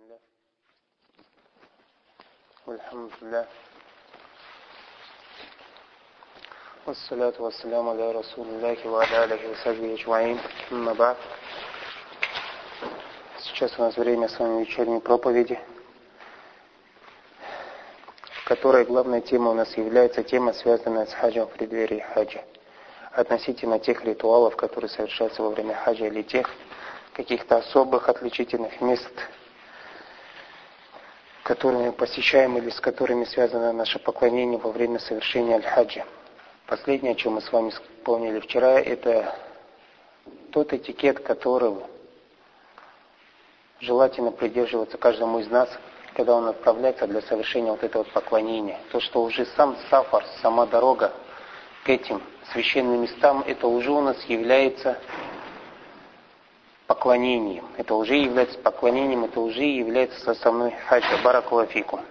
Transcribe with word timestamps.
الله 0.00 0.18
والحمد 2.66 3.10
لله 3.22 3.46
والصلاة 6.86 7.32
والسلام 7.38 7.88
على 7.88 8.12
رسول 8.12 8.46
الله 8.46 8.88
وعلى 8.88 9.24
آله 9.24 9.50
وصحبه 9.50 9.94
أجمعين 9.94 10.38
أما 10.72 10.92
بعد 10.92 11.16
Сейчас 13.38 13.78
у 13.78 13.82
нас 13.82 13.96
время 13.96 14.28
с 14.28 14.38
вами 14.38 14.60
вечерней 14.64 15.00
проповеди, 15.00 15.58
в 18.42 18.44
которой 18.44 18.84
главная 18.84 19.20
тема 19.20 19.50
у 19.50 19.54
нас 19.54 19.76
является 19.76 20.22
тема, 20.22 20.52
связанная 20.52 21.06
с 21.06 21.12
хаджем 21.12 21.46
в 21.46 21.52
преддверии 21.52 22.00
хаджа. 22.00 22.42
Относительно 23.12 23.78
тех 23.78 24.04
ритуалов, 24.04 24.56
которые 24.56 24.88
совершаются 24.90 25.42
во 25.42 25.50
время 25.50 25.74
хаджа 25.74 26.06
или 26.06 26.22
тех 26.22 26.50
каких-то 27.12 27.58
особых 27.58 28.08
отличительных 28.08 28.80
мест, 28.80 29.12
которые 31.51 31.87
мы 31.87 31.91
посещаем 31.91 32.57
или 32.57 32.69
с 32.69 32.79
которыми 32.79 33.25
связано 33.25 33.73
наше 33.73 33.99
поклонение 33.99 34.57
во 34.57 34.71
время 34.71 34.99
совершения 34.99 35.55
аль-хаджа. 35.55 36.05
Последнее, 36.65 37.11
о 37.11 37.15
чем 37.15 37.33
мы 37.33 37.41
с 37.41 37.51
вами 37.51 37.71
вспомнили 37.71 38.39
вчера, 38.39 38.79
это 38.79 39.35
тот 40.53 40.71
этикет, 40.71 41.19
которого 41.19 41.89
желательно 43.81 44.31
придерживаться 44.31 44.97
каждому 44.97 45.39
из 45.39 45.49
нас, 45.49 45.67
когда 46.15 46.35
он 46.35 46.47
отправляется 46.47 47.05
для 47.05 47.21
совершения 47.21 47.71
вот 47.71 47.83
этого 47.83 48.03
поклонения. 48.03 48.79
То, 48.93 49.01
что 49.01 49.21
уже 49.21 49.45
сам 49.57 49.75
сафар, 49.89 50.23
сама 50.41 50.65
дорога 50.65 51.11
к 51.83 51.89
этим 51.89 52.21
священным 52.53 53.01
местам, 53.01 53.43
это 53.45 53.67
уже 53.67 53.91
у 53.91 53.99
нас 53.99 54.23
является 54.23 54.97
поклонением. 56.91 57.63
Это 57.77 57.95
уже 57.95 58.15
является 58.15 58.59
поклонением, 58.59 59.23
это 59.23 59.39
уже 59.39 59.63
является 59.63 60.19
составной 60.19 60.71
хаджа. 60.89 61.21
Баракулафику. 61.23 62.01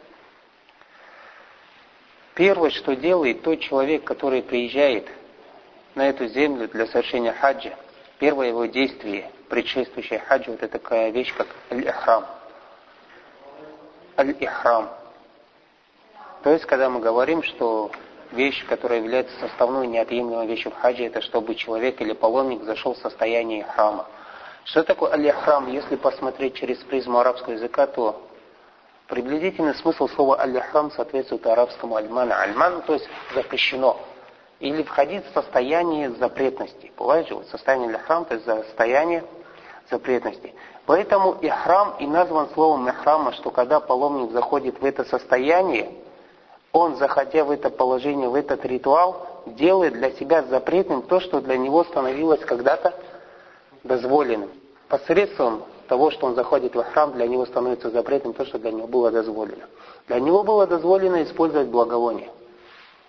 Первое, 2.34 2.70
что 2.70 2.96
делает 2.96 3.42
тот 3.42 3.60
человек, 3.60 4.04
который 4.04 4.42
приезжает 4.42 5.06
на 5.94 6.08
эту 6.08 6.28
землю 6.28 6.66
для 6.66 6.86
совершения 6.86 7.32
хаджа, 7.32 7.74
первое 8.18 8.48
его 8.48 8.64
действие, 8.64 9.30
предшествующее 9.50 10.20
хаджу, 10.20 10.52
это 10.52 10.66
такая 10.66 11.10
вещь, 11.10 11.34
как 11.36 11.48
аль-ихрам. 11.70 12.24
Аль-ихрам. 14.16 14.88
То 16.42 16.52
есть, 16.52 16.64
когда 16.64 16.88
мы 16.88 17.00
говорим, 17.00 17.42
что 17.42 17.90
вещь, 18.32 18.64
которая 18.66 19.00
является 19.00 19.38
составной 19.40 19.86
неотъемлемой 19.88 20.46
вещью 20.46 20.70
в 20.70 20.76
хаджи, 20.76 21.04
это 21.04 21.20
чтобы 21.20 21.54
человек 21.54 22.00
или 22.00 22.14
паломник 22.14 22.62
зашел 22.62 22.94
в 22.94 22.98
состояние 22.98 23.64
храма. 23.64 24.06
Что 24.64 24.82
такое 24.82 25.12
аль-ихрам? 25.12 25.68
Если 25.68 25.96
посмотреть 25.96 26.54
через 26.54 26.78
призму 26.78 27.18
арабского 27.18 27.54
языка, 27.54 27.86
то 27.86 28.22
приблизительный 29.08 29.74
смысл 29.74 30.08
слова 30.08 30.40
аль-ихрам 30.40 30.90
соответствует 30.92 31.46
арабскому 31.46 31.96
альмана. 31.96 32.40
Альман, 32.40 32.82
то 32.82 32.94
есть 32.94 33.08
запрещено. 33.34 33.98
Или 34.60 34.82
входить 34.82 35.24
в 35.26 35.32
состояние 35.32 36.10
запретности. 36.10 36.92
Бывает 36.96 37.28
же, 37.28 37.34
вот 37.34 37.46
состояние 37.48 37.88
аль-ихрам, 37.88 38.24
то 38.24 38.34
есть 38.34 38.46
состояние 38.46 39.24
запретности. 39.90 40.54
Поэтому 40.86 41.32
ихрам 41.40 41.96
и 41.98 42.06
назван 42.06 42.48
словом 42.54 42.88
ихрама, 42.88 43.32
что 43.32 43.50
когда 43.50 43.80
паломник 43.80 44.32
заходит 44.32 44.80
в 44.80 44.84
это 44.84 45.04
состояние, 45.04 45.92
он, 46.72 46.96
заходя 46.96 47.44
в 47.44 47.50
это 47.50 47.70
положение, 47.70 48.28
в 48.28 48.34
этот 48.34 48.64
ритуал, 48.64 49.42
делает 49.46 49.94
для 49.94 50.12
себя 50.12 50.42
запретным 50.42 51.02
то, 51.02 51.20
что 51.20 51.40
для 51.40 51.56
него 51.56 51.84
становилось 51.84 52.40
когда-то 52.40 52.94
дозволенным. 53.84 54.50
Посредством 54.88 55.62
того, 55.88 56.10
что 56.10 56.26
он 56.26 56.34
заходит 56.34 56.74
в 56.74 56.82
храм, 56.82 57.12
для 57.12 57.26
него 57.26 57.46
становится 57.46 57.90
запретным 57.90 58.32
то, 58.32 58.44
что 58.44 58.58
для 58.58 58.70
него 58.70 58.86
было 58.86 59.10
дозволено. 59.10 59.66
Для 60.08 60.20
него 60.20 60.42
было 60.42 60.66
дозволено 60.66 61.22
использовать 61.22 61.68
благовоние. 61.68 62.30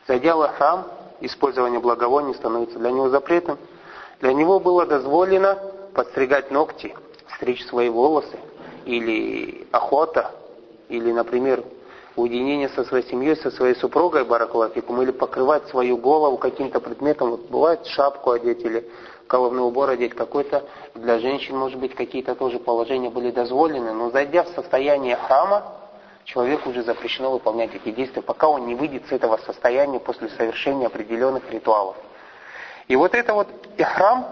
Зайдя 0.08 0.36
в 0.36 0.48
храм, 0.48 0.88
использование 1.22 1.80
благовоний 1.80 2.34
становится 2.36 2.80
для 2.80 2.92
него 2.92 3.10
запретным. 3.10 3.58
Для 4.20 4.34
него 4.34 4.60
было 4.60 4.86
дозволено 4.86 5.58
подстригать 5.94 6.52
ногти, 6.52 6.96
стричь 7.36 7.66
свои 7.66 7.90
волосы, 7.90 8.38
или 8.86 9.68
охота, 9.72 10.32
или, 10.90 11.12
например, 11.12 11.64
уединение 12.16 12.70
со 12.70 12.84
своей 12.84 13.06
семьей, 13.08 13.36
со 13.38 13.52
своей 13.52 13.76
супругой, 13.76 14.26
баракулафикум, 14.26 15.02
или 15.02 15.12
покрывать 15.12 15.68
свою 15.68 15.98
голову 15.98 16.38
каким-то 16.38 16.80
предметом, 16.80 17.32
вот 17.32 17.50
бывает 17.50 17.86
шапку 17.86 18.32
одеть 18.32 18.64
или 18.66 18.90
головной 19.32 19.66
убор 19.66 19.90
одеть 19.90 20.14
какой-то, 20.14 20.66
для 20.94 21.20
женщин, 21.20 21.58
может 21.58 21.80
быть, 21.80 21.96
какие-то 21.96 22.36
тоже 22.36 22.60
положения 22.60 23.10
были 23.10 23.32
дозволены, 23.32 23.94
но 23.94 24.10
зайдя 24.10 24.44
в 24.44 24.50
состояние 24.50 25.16
храма, 25.16 25.64
человеку 26.26 26.70
уже 26.70 26.84
запрещено 26.84 27.32
выполнять 27.32 27.74
эти 27.74 27.92
действия, 27.92 28.22
пока 28.22 28.50
он 28.50 28.68
не 28.68 28.76
выйдет 28.76 29.08
с 29.08 29.12
этого 29.12 29.38
состояния 29.38 30.00
после 30.00 30.28
совершения 30.30 30.88
определенных 30.88 31.50
ритуалов. 31.50 31.96
И 32.90 32.96
вот 32.98 33.16
это 33.16 33.34
вот 33.34 33.48
ихрам, 33.78 34.28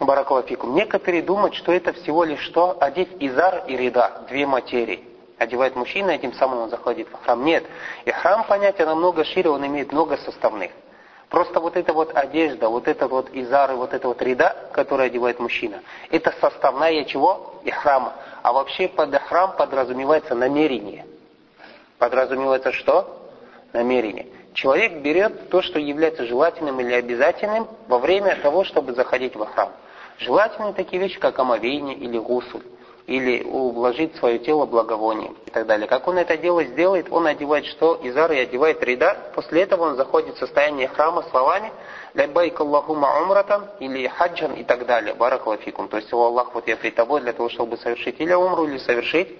баракалафикум, 0.00 0.74
некоторые 0.74 1.22
думают, 1.22 1.54
что 1.54 1.70
это 1.72 1.92
всего 1.92 2.24
лишь 2.24 2.40
что? 2.40 2.78
Одеть 2.80 3.10
изар 3.20 3.64
и 3.66 3.76
рида, 3.76 4.22
две 4.28 4.46
материи. 4.46 5.04
Одевает 5.36 5.76
мужчина, 5.76 6.12
и 6.12 6.18
тем 6.18 6.32
самым 6.32 6.60
он 6.60 6.70
заходит 6.70 7.08
в 7.08 7.22
храм. 7.22 7.44
Нет. 7.44 7.64
И 8.06 8.10
храм 8.10 8.44
понятие 8.44 8.86
намного 8.86 9.24
шире, 9.24 9.50
он 9.50 9.66
имеет 9.66 9.92
много 9.92 10.16
составных. 10.16 10.70
Просто 11.30 11.60
вот 11.60 11.76
эта 11.76 11.92
вот 11.92 12.14
одежда, 12.16 12.68
вот 12.68 12.88
это 12.88 13.06
вот 13.06 13.30
изары, 13.32 13.76
вот 13.76 13.94
это 13.94 14.08
вот 14.08 14.20
ряда, 14.20 14.56
который 14.72 15.06
одевает 15.06 15.38
мужчина, 15.38 15.80
это 16.10 16.34
составная 16.40 17.04
чего? 17.04 17.54
Ихрама. 17.62 18.14
А 18.42 18.52
вообще 18.52 18.88
под 18.88 19.14
ихрам 19.14 19.56
подразумевается 19.56 20.34
намерение. 20.34 21.06
Подразумевается 21.98 22.72
что? 22.72 23.30
Намерение. 23.72 24.26
Человек 24.54 25.02
берет 25.02 25.50
то, 25.50 25.62
что 25.62 25.78
является 25.78 26.26
желательным 26.26 26.80
или 26.80 26.94
обязательным 26.94 27.68
во 27.86 27.98
время 27.98 28.34
того, 28.42 28.64
чтобы 28.64 28.92
заходить 28.94 29.36
в 29.36 29.46
храм. 29.46 29.70
Желательные 30.18 30.72
такие 30.72 31.00
вещи, 31.00 31.20
как 31.20 31.38
омовение 31.38 31.94
или 31.94 32.18
гусуль 32.18 32.64
или 33.06 33.42
ублажить 33.44 34.16
свое 34.16 34.38
тело 34.38 34.66
благовонием 34.66 35.36
и 35.46 35.50
так 35.50 35.66
далее. 35.66 35.88
Как 35.88 36.06
он 36.06 36.18
это 36.18 36.36
дело 36.36 36.62
сделает, 36.64 37.06
он 37.10 37.26
одевает 37.26 37.66
что? 37.66 37.98
Изар 38.02 38.30
и 38.32 38.38
одевает 38.38 38.82
рида. 38.82 39.16
После 39.34 39.62
этого 39.62 39.84
он 39.84 39.96
заходит 39.96 40.36
в 40.36 40.38
состояние 40.38 40.88
храма 40.88 41.22
словами 41.30 41.72
«Лябайк 42.14 42.60
Аллахума 42.60 43.20
умратан» 43.22 43.66
или 43.80 44.06
«Хаджан» 44.06 44.54
и 44.54 44.64
так 44.64 44.86
далее. 44.86 45.14
Баракалафикум. 45.14 45.88
То 45.88 45.96
есть, 45.96 46.12
«О 46.12 46.26
Аллах, 46.26 46.54
вот 46.54 46.68
я 46.68 46.76
при 46.76 46.90
тобой 46.90 47.20
для 47.20 47.32
того, 47.32 47.48
чтобы 47.48 47.76
совершить 47.78 48.20
или 48.20 48.32
умру, 48.32 48.66
или 48.66 48.78
совершить 48.78 49.36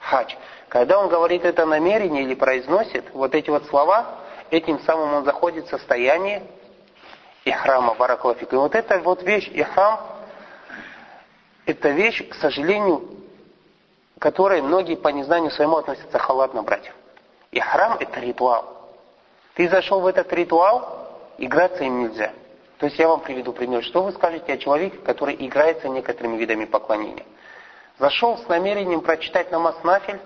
хадж». 0.00 0.34
Когда 0.68 0.98
он 0.98 1.08
говорит 1.08 1.44
это 1.44 1.66
намерение 1.66 2.22
или 2.22 2.34
произносит 2.34 3.04
вот 3.12 3.34
эти 3.34 3.50
вот 3.50 3.66
слова, 3.66 4.18
этим 4.50 4.80
самым 4.80 5.14
он 5.14 5.24
заходит 5.24 5.66
в 5.66 5.70
состояние 5.70 6.42
ихрама, 7.44 7.94
баракалафикум. 7.94 8.58
И 8.58 8.62
вот 8.62 8.74
эта 8.74 8.98
вот 9.00 9.22
вещь, 9.22 9.50
ихрам, 9.52 10.00
это 11.72 11.88
вещь, 11.90 12.26
к 12.28 12.34
сожалению, 12.34 13.02
которой 14.18 14.62
многие 14.62 14.94
по 14.94 15.08
незнанию 15.08 15.50
своему 15.50 15.78
относятся 15.78 16.18
халатно 16.18 16.62
брать. 16.62 16.92
И 17.50 17.60
храм 17.60 17.96
это 17.98 18.20
ритуал. 18.20 18.92
Ты 19.54 19.68
зашел 19.68 20.00
в 20.00 20.06
этот 20.06 20.32
ритуал, 20.32 21.08
играться 21.38 21.84
им 21.84 22.04
нельзя. 22.04 22.32
То 22.78 22.86
есть 22.86 22.98
я 22.98 23.08
вам 23.08 23.20
приведу 23.20 23.52
пример. 23.52 23.82
Что 23.82 24.02
вы 24.02 24.12
скажете 24.12 24.52
о 24.52 24.58
человеке, 24.58 24.98
который 24.98 25.34
играется 25.38 25.88
некоторыми 25.88 26.36
видами 26.36 26.64
поклонения? 26.64 27.24
Зашел 27.98 28.38
с 28.38 28.48
намерением 28.48 29.00
прочитать 29.00 29.50
намаз 29.50 29.76
нафиль 29.82 30.20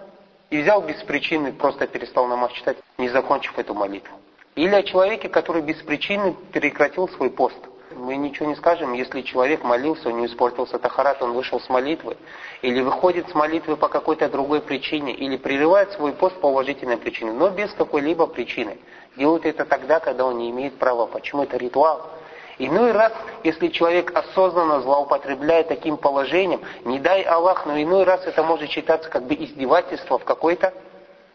и 0.51 0.63
взял 0.63 0.81
без 0.81 1.03
причины, 1.03 1.53
просто 1.53 1.87
перестал 1.87 2.27
намаз 2.27 2.53
читать, 2.53 2.77
не 2.99 3.09
закончив 3.09 3.59
эту 3.59 3.75
молитву. 3.75 4.17
Или 4.55 4.75
о 4.75 4.83
человеке, 4.83 5.28
который 5.28 5.63
без 5.63 5.77
причины 5.83 6.34
прекратил 6.53 7.09
свой 7.09 7.31
пост– 7.31 7.59
мы 7.94 8.16
ничего 8.16 8.48
не 8.48 8.56
скажем, 8.56 8.92
если 8.92 9.22
человек 9.22 9.62
молился, 9.62 10.08
у 10.08 10.12
него 10.12 10.26
испортился 10.26 10.78
тахарат, 10.78 11.22
он 11.22 11.32
вышел 11.32 11.60
с 11.60 11.69
молитвы, 11.69 12.16
или 12.62 12.80
выходит 12.80 13.28
с 13.28 13.34
молитвы 13.34 13.76
по 13.76 13.88
какой-то 13.88 14.28
другой 14.28 14.60
причине, 14.60 15.15
или 15.15 15.36
прерывает 15.36 15.92
свой 15.92 16.12
пост 16.12 16.41
по 16.41 16.47
уважительной 16.47 16.97
причине, 16.97 17.33
но 17.33 17.50
без 17.50 17.72
какой-либо 17.72 18.27
причины. 18.27 18.78
Делает 19.16 19.47
это 19.47 19.65
тогда, 19.65 20.00
когда 20.00 20.27
он 20.27 20.38
не 20.38 20.50
имеет 20.50 20.78
права. 20.78 21.06
Почему 21.06 21.44
это 21.44 21.56
ритуал? 21.56 22.10
Иной 22.59 22.92
раз, 22.92 23.12
если 23.44 23.68
человек 23.68 24.16
осознанно 24.16 24.80
злоупотребляет 24.80 25.68
таким 25.68 25.97
положением, 25.98 26.62
не 26.84 26.98
дай 26.98 27.22
Аллах, 27.22 27.66
но 27.66 27.80
иной 27.80 28.04
раз 28.04 28.27
это 28.27 28.42
может 28.42 28.71
считаться 28.71 29.10
как 29.10 29.24
бы 29.24 29.34
издевательство 29.34 30.18
в 30.18 30.24
какой-то 30.24 30.72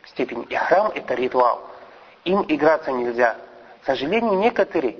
степени. 0.06 0.46
И 0.46 0.56
храм 0.56 0.92
это 0.94 1.14
ритуал. 1.14 1.62
Им 2.26 2.44
играться 2.48 2.92
нельзя. 2.92 3.36
К 3.84 3.86
сожалению, 3.86 4.34
некоторые 4.34 4.98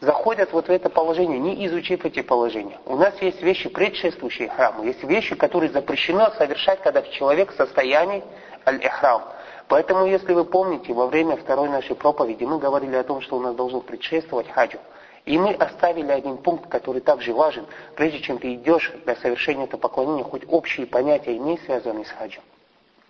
заходят 0.00 0.52
вот 0.52 0.68
в 0.68 0.70
это 0.70 0.90
положение, 0.90 1.38
не 1.38 1.66
изучив 1.66 2.04
эти 2.04 2.22
положения. 2.22 2.78
У 2.84 2.96
нас 2.96 3.20
есть 3.22 3.42
вещи, 3.42 3.68
предшествующие 3.68 4.48
храму, 4.48 4.84
есть 4.84 5.02
вещи, 5.02 5.34
которые 5.34 5.70
запрещено 5.70 6.30
совершать, 6.32 6.82
когда 6.82 7.02
человек 7.02 7.52
в 7.52 7.56
состоянии 7.56 8.22
аль-ихрам. 8.66 9.22
Поэтому, 9.68 10.06
если 10.06 10.32
вы 10.32 10.44
помните, 10.44 10.92
во 10.92 11.06
время 11.06 11.36
второй 11.36 11.68
нашей 11.68 11.96
проповеди 11.96 12.44
мы 12.44 12.58
говорили 12.58 12.94
о 12.94 13.04
том, 13.04 13.20
что 13.20 13.36
у 13.36 13.40
нас 13.40 13.54
должно 13.54 13.80
предшествовать 13.80 14.48
хаджу. 14.50 14.78
И 15.24 15.38
мы 15.38 15.54
оставили 15.54 16.12
один 16.12 16.36
пункт, 16.36 16.68
который 16.68 17.00
также 17.00 17.34
важен, 17.34 17.66
прежде 17.96 18.20
чем 18.20 18.38
ты 18.38 18.54
идешь 18.54 18.92
для 19.04 19.16
совершения 19.16 19.64
этого 19.64 19.80
поклонения, 19.80 20.22
хоть 20.22 20.44
общие 20.46 20.86
понятия 20.86 21.36
имей, 21.36 21.58
связанные 21.64 22.04
с 22.04 22.10
хаджем. 22.10 22.42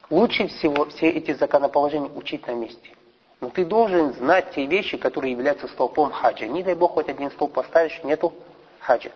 Лучше 0.08 0.46
всего 0.46 0.86
все 0.86 1.10
эти 1.10 1.32
законоположения 1.32 2.08
учить 2.08 2.46
на 2.46 2.52
месте. 2.52 2.90
Но 3.40 3.50
ты 3.50 3.64
должен 3.64 4.14
знать 4.14 4.52
те 4.54 4.66
вещи, 4.66 4.96
которые 4.96 5.32
являются 5.32 5.68
столпом 5.68 6.10
хаджа. 6.10 6.46
Не 6.46 6.62
дай 6.62 6.74
Бог, 6.74 6.92
хоть 6.92 7.08
один 7.08 7.30
столб 7.30 7.52
поставишь, 7.52 8.00
нету 8.02 8.32
хаджа. 8.80 9.10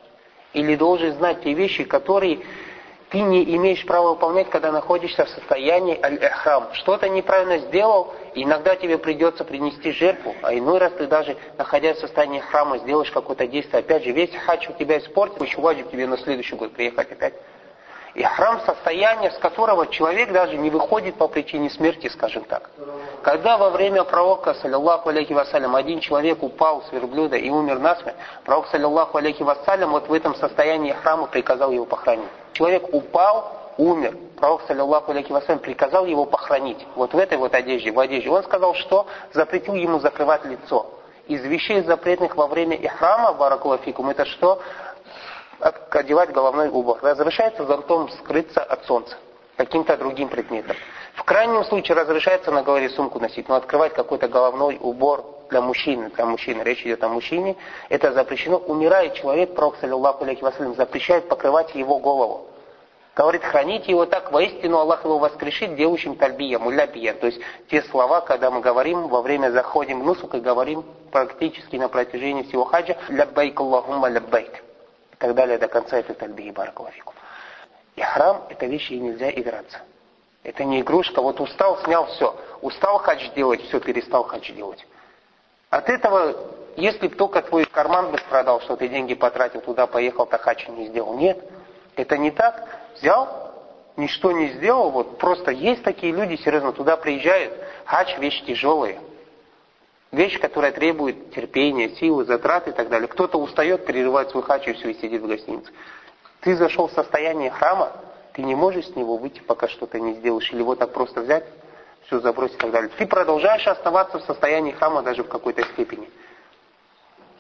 Или 0.53 0.77
должен 0.77 1.13
знать 1.15 1.43
те 1.43 1.55
вещи, 1.55 1.85
которые 1.85 2.41
ты 3.11 3.21
не 3.21 3.43
имеешь 3.57 3.85
права 3.87 4.11
выполнять, 4.11 4.51
когда 4.51 4.71
находишься 4.71 5.25
в 5.25 5.29
состоянии 5.31 5.99
аль-эхрам. 6.01 6.69
Что-то 6.75 7.09
неправильно 7.09 7.59
сделал, 7.59 8.15
иногда 8.35 8.77
тебе 8.77 8.99
придется 8.99 9.45
принести 9.45 9.91
жертву, 9.91 10.35
а 10.43 10.55
иной 10.55 10.79
раз 10.79 10.93
ты 10.93 11.07
даже, 11.07 11.37
находясь 11.59 11.97
в 11.97 12.01
состоянии 12.01 12.39
храма, 12.39 12.79
сделаешь 12.79 13.11
какое-то 13.11 13.49
действие. 13.49 13.81
Опять 13.81 14.05
же, 14.05 14.13
весь 14.13 14.35
хадж 14.37 14.69
у 14.69 14.73
тебя 14.75 14.99
испортит, 14.99 15.43
еще 15.43 15.61
ваджиб 15.61 15.91
тебе 15.91 16.07
на 16.07 16.19
следующий 16.19 16.55
год 16.55 16.73
приехать 16.73 17.11
опять. 17.11 17.35
И 18.15 18.23
храм 18.25 18.61
состояние, 18.67 19.31
с 19.31 19.39
которого 19.39 19.87
человек 19.87 20.33
даже 20.33 20.57
не 20.57 20.71
выходит 20.71 21.15
по 21.15 21.29
причине 21.29 21.71
смерти, 21.71 22.09
скажем 22.09 22.45
так. 22.45 22.71
Когда 23.23 23.57
во 23.57 23.71
время 23.71 24.03
пророка, 24.03 24.55
саллиллаху 24.55 25.11
алейхи 25.11 25.33
вассалям, 25.33 25.77
один 25.77 26.01
человек 26.01 26.43
упал 26.43 26.83
с 26.83 26.93
верблюда 26.93 27.37
и 27.37 27.51
умер 27.51 27.79
насмерть, 27.79 28.17
пророк, 28.45 28.67
саллиллаху 28.69 29.19
алейхи 29.19 29.43
вассалям, 29.43 29.91
вот 29.93 30.09
в 30.09 30.13
этом 30.13 30.35
состоянии 30.35 30.93
храма 30.93 31.29
приказал 31.29 31.71
его 31.71 31.85
похоронить. 31.85 32.29
Человек 32.53 32.93
упал, 32.93 33.53
умер. 33.79 34.17
Пророк, 34.37 34.63
саллиллаху 34.67 35.13
алейхи 35.13 35.31
вассалям, 35.31 35.61
приказал 35.61 36.05
его 36.05 36.25
похоронить. 36.25 36.85
Вот 36.97 37.15
в 37.15 37.19
этой 37.19 37.39
вот 37.39 37.55
одежде, 37.55 37.93
в 37.93 38.01
одежде. 38.01 38.29
Он 38.29 38.43
сказал, 38.43 38.75
что 38.75 39.07
запретил 39.33 39.75
ему 39.75 40.01
закрывать 40.01 40.45
лицо. 40.45 40.87
Из 41.29 41.45
вещей 41.45 41.83
запретных 41.83 42.35
во 42.35 42.49
время 42.49 42.77
ихрама, 42.77 43.33
баракулафикум, 43.35 44.11
это 44.11 44.25
что? 44.25 44.61
Одевать 45.61 46.33
головной 46.33 46.69
убор. 46.69 46.99
Разрешается 47.03 47.65
зонтом 47.65 48.11
скрыться 48.11 48.63
от 48.63 48.85
солнца, 48.85 49.17
каким-то 49.57 49.97
другим 49.97 50.29
предметом. 50.29 50.77
В 51.15 51.25
крайнем 51.25 51.65
случае 51.65 51.97
разрешается 51.97 52.51
на 52.51 52.63
голове 52.63 52.89
сумку 52.91 53.21
носить, 53.21 53.49
но 53.49 53.57
открывать 53.57 53.93
какой-то 53.95 54.29
головной 54.29 54.79
убор 54.81 55.25
для 55.51 55.61
мужчины, 55.61 56.11
для 56.11 56.25
мужчины, 56.25 56.63
речь 56.63 56.83
идет 56.83 57.03
о 57.05 57.09
мужчине, 57.09 57.57
это 57.89 58.13
запрещено. 58.13 58.57
Умирает 58.57 59.15
человек, 59.15 59.55
пророк, 59.55 59.77
саллиллаху 59.81 60.25
алейхи 60.25 60.43
вассалям, 60.43 60.75
запрещает 60.75 61.29
покрывать 61.29 61.75
его 61.75 61.99
голову. 61.99 62.47
Говорит, 63.17 63.43
храните 63.45 63.91
его 63.91 64.07
так, 64.07 64.33
воистину 64.33 64.79
Аллах 64.79 65.05
его 65.05 65.19
воскрешит 65.19 65.75
делающим 65.75 66.15
тальбия, 66.15 66.59
мулябия. 66.59 67.13
То 67.13 67.27
есть 67.27 67.41
те 67.69 67.83
слова, 67.83 68.21
когда 68.21 68.51
мы 68.51 68.61
говорим, 68.61 69.09
во 69.09 69.21
время 69.21 69.51
заходим 69.51 70.01
в 70.01 70.05
нусук 70.05 70.37
и 70.37 70.41
говорим 70.41 70.85
практически 71.11 71.77
на 71.77 71.89
протяжении 71.89 72.45
всего 72.45 72.65
хаджа, 72.65 72.97
ляббайк 73.09 73.61
Аллахумма 73.61 74.09
ляббайк 74.09 74.70
так 75.21 75.35
далее 75.35 75.59
до 75.59 75.69
конца 75.69 75.99
этой 75.99 76.15
тальбии, 76.15 76.51
баракалафикум. 76.51 77.15
И 77.95 78.01
храм– 78.01 78.47
это 78.49 78.65
вещи, 78.65 78.95
и 78.95 78.99
нельзя 78.99 79.31
играться. 79.31 79.83
Это 80.43 80.65
не 80.65 80.81
игрушка, 80.81 81.21
вот 81.21 81.39
устал, 81.41 81.79
снял, 81.85 82.07
все. 82.07 82.35
Устал 82.63 82.99
хадж 82.99 83.29
делать, 83.37 83.63
все, 83.65 83.81
перестал 83.81 84.25
хадж 84.25 84.51
делать. 84.53 84.87
От 85.69 85.91
этого, 85.91 86.35
если 86.77 87.07
бы 87.09 87.15
только 87.15 87.43
твой 87.43 87.67
карман 87.67 88.11
бы 88.11 88.17
страдал, 88.17 88.63
что 88.63 88.77
ты 88.77 88.89
деньги 88.89 89.13
потратил, 89.13 89.61
туда 89.61 89.87
поехал, 89.87 90.25
так 90.25 90.41
хадж 90.41 90.67
не 90.71 90.87
сделал. 90.87 91.13
Нет, 91.13 91.39
это 91.97 92.17
не 92.17 92.31
так. 92.31 92.67
Взял, 92.95 93.53
ничто 93.99 94.33
не 94.33 94.49
сделал, 94.55 94.91
вот 94.91 95.19
просто 95.19 95.51
есть 95.51 95.83
такие 95.83 96.15
люди, 96.15 96.37
серьезно, 96.37 96.73
туда 96.73 96.97
приезжают, 96.97 97.53
хадж 97.85 98.19
вещь 98.19 98.43
тяжелая. 98.47 98.99
Вещь, 100.13 100.41
которая 100.41 100.73
требует 100.73 101.33
терпения, 101.33 101.91
силы, 101.91 102.25
затрат 102.25 102.67
и 102.67 102.73
так 102.73 102.89
далее. 102.89 103.07
Кто-то 103.07 103.39
устает, 103.39 103.87
перерывает 103.87 104.31
свой 104.31 104.43
хач 104.43 104.67
и 104.67 104.73
все, 104.73 104.93
сидит 104.95 105.23
в 105.23 105.29
гостинице. 105.29 105.71
Ты 106.41 106.57
зашел 106.57 106.89
в 106.89 106.93
состояние 106.93 107.51
храма, 107.51 107.93
ты 108.33 108.43
не 108.43 108.57
можешь 108.57 108.87
с 108.87 108.97
него 108.97 109.17
выйти, 109.17 109.41
пока 109.41 109.69
что-то 109.69 110.01
не 110.01 110.15
сделаешь. 110.15 110.51
Или 110.53 110.63
вот 110.63 110.81
так 110.81 110.93
просто 110.93 111.21
взять, 111.21 111.45
все 112.07 112.19
забросить 112.19 112.57
и 112.57 112.59
так 112.59 112.73
далее. 112.73 112.91
Ты 112.99 113.07
продолжаешь 113.07 113.67
оставаться 113.69 114.19
в 114.19 114.23
состоянии 114.23 114.73
храма 114.73 115.03
даже 115.03 115.23
в 115.23 115.29
какой-то 115.29 115.63
степени. 115.75 116.11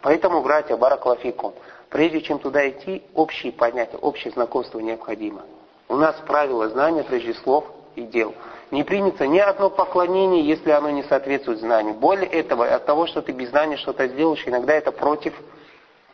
Поэтому, 0.03 0.41
братья, 0.41 0.77
бараклафикум, 0.77 1.55
прежде 1.89 2.21
чем 2.21 2.39
туда 2.39 2.69
идти, 2.69 3.03
общие 3.15 3.53
понятия, 3.53 3.97
общее 3.97 4.33
знакомство 4.33 4.79
необходимо. 4.79 5.43
У 5.89 5.97
нас 5.97 6.15
правило 6.25 6.69
знания 6.69 7.03
прежде 7.03 7.35
слов 7.35 7.65
и 7.97 8.03
дел 8.03 8.33
не 8.71 8.85
примется 8.85 9.27
ни 9.27 9.39
одно 9.39 9.71
поклонение, 9.71 10.47
если 10.47 10.71
оно 10.71 10.91
не 10.91 11.03
соответствует 11.03 11.59
знанию. 11.59 11.95
Более 11.95 12.29
этого, 12.29 12.67
от 12.73 12.87
того, 12.87 13.07
что 13.07 13.21
ты 13.23 13.33
без 13.33 13.51
знания 13.51 13.77
что-то 13.77 14.07
сделаешь, 14.07 14.47
иногда 14.47 14.75
это 14.75 14.93
против 14.93 15.35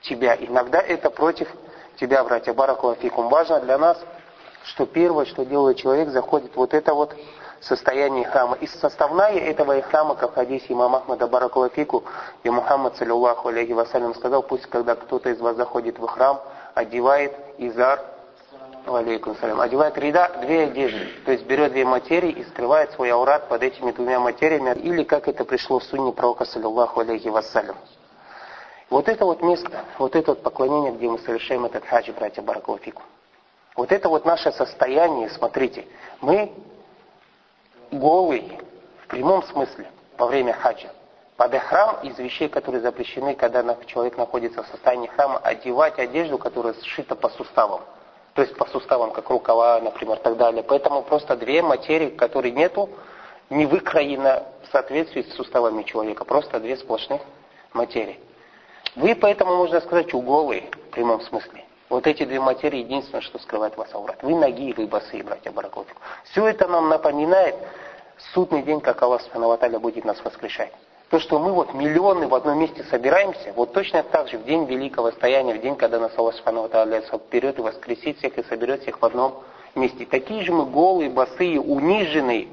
тебя, 0.03 0.37
иногда 0.37 0.81
это 0.81 1.11
против 1.11 1.49
тебя, 1.97 2.25
братья. 2.25 2.55
Баракулафикум. 2.55 3.29
Важно 3.29 3.61
для 3.61 3.79
нас, 3.79 3.99
что 4.65 4.87
первое, 4.87 5.27
что 5.27 5.45
делает 5.45 5.77
человек, 5.77 6.09
заходит 6.09 6.57
вот 6.57 6.73
это 6.73 6.95
вот 6.95 7.15
состояние 7.61 8.25
храма. 8.25 8.57
И 8.61 8.67
составная 8.67 9.35
этого 9.39 9.81
храма, 9.83 10.15
как 10.15 10.35
хадисе 10.35 10.73
имама 10.73 10.99
Ахмада 10.99 11.27
Баракулафику, 11.27 12.05
и 12.43 12.51
Мухаммад, 12.51 12.97
саллиллаху 12.97 13.49
алейхи 13.49 13.73
вассалям, 13.73 14.15
сказал, 14.15 14.43
пусть 14.43 14.67
когда 14.67 14.95
кто-то 14.95 15.31
из 15.31 15.41
вас 15.41 15.57
заходит 15.57 15.99
в 15.99 16.07
храм, 16.07 16.41
одевает 16.75 17.35
изар, 17.59 18.01
алейкум 18.95 19.37
салям, 19.37 19.61
одевает 19.61 19.97
ряда 19.99 20.31
две 20.43 20.65
одежды. 20.65 21.09
То 21.25 21.33
есть 21.33 21.45
берет 21.47 21.73
две 21.73 21.85
материи 21.85 22.31
и 22.31 22.45
скрывает 22.45 22.93
свой 22.93 23.11
аурат 23.11 23.49
под 23.49 23.63
этими 23.63 23.91
двумя 23.93 24.21
материями. 24.21 24.79
Или 24.81 25.03
как 25.03 25.27
это 25.29 25.45
пришло 25.45 25.79
в 25.79 25.85
сунне 25.85 26.13
пророка, 26.13 26.45
саллиллаху 26.45 27.01
алейхи 27.01 27.29
вассалям. 27.29 27.77
Вот 28.89 29.09
это 29.09 29.25
вот 29.25 29.43
место, 29.43 29.85
вот 29.99 30.15
это 30.15 30.33
вот 30.33 30.43
поклонение, 30.43 30.93
где 30.93 31.09
мы 31.09 31.19
совершаем 31.19 31.65
этот 31.65 31.85
хадж, 31.85 32.11
братья 32.13 32.43
Баракулафику. 32.43 33.03
Вот 33.75 33.91
это 33.91 34.09
вот 34.09 34.25
наше 34.25 34.53
состояние, 34.53 35.29
смотрите, 35.31 35.87
мы 36.21 36.53
голый 37.91 38.59
в 39.03 39.09
прямом 39.09 39.43
смысле 39.43 39.87
во 40.17 40.27
время 40.27 40.53
хаджа. 40.53 40.89
Под 41.37 41.55
храм 41.55 41.99
из 42.03 42.17
вещей, 42.19 42.49
которые 42.49 42.81
запрещены, 42.81 43.35
когда 43.35 43.77
человек 43.87 44.17
находится 44.17 44.63
в 44.63 44.67
состоянии 44.69 45.09
храма, 45.09 45.39
одевать 45.39 45.99
одежду, 45.99 46.39
которая 46.39 46.75
сшита 46.83 47.15
по 47.15 47.29
суставам 47.29 47.83
то 48.37 48.43
есть 48.43 48.55
по 48.55 48.67
суставам, 48.67 49.13
как 49.13 49.31
рукава, 49.31 49.81
например, 49.81 50.19
так 50.19 50.37
далее. 50.37 50.63
Поэтому 50.63 51.03
просто 51.03 51.37
две 51.37 51.63
материи, 51.63 52.11
которые 52.11 52.53
нету, 52.53 52.91
не 53.49 53.65
выкроено 53.65 54.43
в 54.63 54.71
соответствии 54.71 55.23
с 55.23 55.35
суставами 55.35 55.83
человека, 55.85 56.27
просто 56.27 56.61
две 56.61 56.77
сплошных 56.77 57.23
материи. 57.73 58.21
Вы 58.95 59.15
поэтому, 59.15 59.57
можно 59.57 59.81
сказать, 59.81 60.13
уголы 60.13 60.65
в 60.89 60.91
прямом 60.91 61.23
смысле. 61.23 61.65
Вот 61.89 62.07
эти 62.07 62.25
две 62.25 62.39
материи 62.39 62.81
единственное, 62.81 63.23
что 63.23 63.39
скрывает 63.39 63.75
вас 63.79 63.89
аурат. 63.95 64.23
Вы 64.23 64.35
ноги, 64.35 64.75
вы 64.77 64.87
босые, 64.87 65.23
братья 65.23 65.51
Баракотик. 65.51 65.97
Все 66.25 66.47
это 66.47 66.69
нам 66.69 66.91
напоминает 66.91 67.55
судный 68.35 68.63
день, 68.63 68.83
как 68.83 69.01
Аллах 69.03 69.23
Субхану 69.23 69.81
будет 69.81 70.05
нас 70.05 70.23
воскрешать. 70.23 70.73
То, 71.11 71.21
что 71.21 71.39
мы 71.39 71.53
вот 71.53 71.73
миллионы 71.73 72.27
в 72.27 72.35
одном 72.35 72.59
месте 72.59 72.83
собираемся, 72.91 73.53
вот 73.55 73.73
точно 73.73 74.03
так 74.03 74.29
же 74.29 74.39
в 74.39 74.45
день 74.45 74.65
великого 74.65 75.13
стояния, 75.13 75.55
в 75.55 75.61
день, 75.61 75.77
когда 75.77 76.01
нас 76.01 76.13
Аллах 76.19 76.35
Субхану 76.35 76.69
вперед 76.69 77.59
и 77.59 77.63
воскресит 77.63 78.19
всех 78.19 78.37
и 78.39 78.43
соберет 78.45 78.83
всех 78.83 79.01
в 79.01 79.05
одном 79.05 79.45
месте. 79.77 80.05
Такие 80.05 80.43
же 80.43 80.53
мы 80.53 80.67
голые, 80.67 81.09
босые, 81.09 81.61
униженные, 81.61 82.49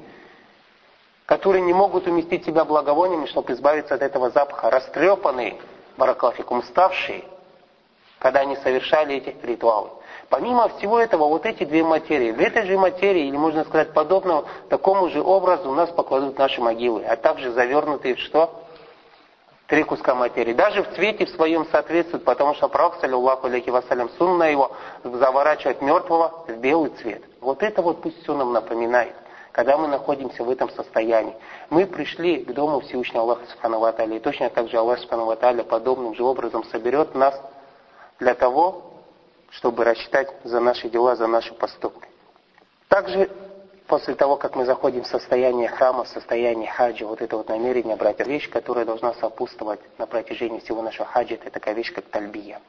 которые 1.26 1.62
не 1.62 1.72
могут 1.72 2.06
уместить 2.06 2.44
себя 2.44 2.64
благовониями, 2.64 3.26
чтобы 3.26 3.52
избавиться 3.54 3.94
от 3.94 4.02
этого 4.02 4.30
запаха, 4.30 4.70
растрепанные, 4.70 5.56
баракалфикум, 5.96 6.62
ставшие, 6.62 7.24
когда 8.20 8.40
они 8.40 8.54
совершали 8.56 9.16
эти 9.16 9.34
ритуалы. 9.44 9.90
Помимо 10.34 10.68
всего 10.70 10.98
этого, 10.98 11.28
вот 11.28 11.46
эти 11.46 11.62
две 11.62 11.84
материи, 11.84 12.32
в 12.32 12.40
этой 12.40 12.66
же 12.66 12.76
материи, 12.76 13.28
или 13.28 13.36
можно 13.36 13.62
сказать 13.62 13.92
подобного, 13.92 14.46
такому 14.68 15.08
же 15.08 15.22
образу 15.22 15.70
у 15.70 15.74
нас 15.74 15.90
покладут 15.90 16.36
наши 16.36 16.60
могилы, 16.60 17.04
а 17.04 17.14
также 17.14 17.52
завернутые 17.52 18.16
в 18.16 18.18
что? 18.18 18.52
Три 19.68 19.84
куска 19.84 20.16
материи. 20.16 20.52
Даже 20.52 20.82
в 20.82 20.92
цвете 20.96 21.26
в 21.26 21.30
своем 21.30 21.64
соответствует, 21.70 22.24
потому 22.24 22.52
что 22.54 22.66
пророк, 22.66 22.96
саллиллаху 23.00 23.46
алейхи 23.46 23.70
вассалям, 23.70 24.10
сунна 24.18 24.50
его 24.50 24.72
заворачивать 25.04 25.80
мертвого 25.80 26.44
в 26.48 26.56
белый 26.56 26.90
цвет. 27.00 27.22
Вот 27.40 27.62
это 27.62 27.80
вот 27.80 28.02
пусть 28.02 28.20
все 28.24 28.34
нам 28.34 28.52
напоминает 28.52 29.14
когда 29.52 29.78
мы 29.78 29.86
находимся 29.86 30.42
в 30.42 30.50
этом 30.50 30.68
состоянии. 30.70 31.36
Мы 31.70 31.86
пришли 31.86 32.44
к 32.44 32.52
Дому 32.52 32.80
Всевышнего 32.80 33.22
Аллаха 33.22 33.46
Субхану 33.46 33.88
и 34.12 34.18
точно 34.18 34.50
так 34.50 34.68
же 34.68 34.76
Аллах 34.78 34.98
Субхану 34.98 35.32
подобным 35.62 36.16
же 36.16 36.24
образом 36.24 36.64
соберет 36.64 37.14
нас 37.14 37.40
для 38.18 38.34
того, 38.34 38.93
чтобы 39.50 39.84
рассчитать 39.84 40.28
за 40.44 40.60
наши 40.60 40.88
дела, 40.88 41.16
за 41.16 41.26
наши 41.26 41.54
поступки. 41.54 42.08
Также 42.88 43.30
после 43.86 44.14
того, 44.14 44.36
как 44.36 44.56
мы 44.56 44.64
заходим 44.64 45.02
в 45.02 45.06
состояние 45.06 45.68
храма, 45.68 46.04
в 46.04 46.08
состояние 46.08 46.70
хаджа, 46.70 47.06
вот 47.06 47.20
это 47.20 47.36
вот 47.36 47.48
намерение, 47.48 47.96
братья, 47.96 48.24
вещь, 48.24 48.48
которая 48.48 48.84
должна 48.84 49.14
сопутствовать 49.14 49.80
на 49.98 50.06
протяжении 50.06 50.60
всего 50.60 50.82
нашего 50.82 51.06
хаджа, 51.06 51.34
это 51.34 51.50
такая 51.50 51.74
вещь, 51.74 51.92
как 51.92 52.04
тальбия. 52.06 52.60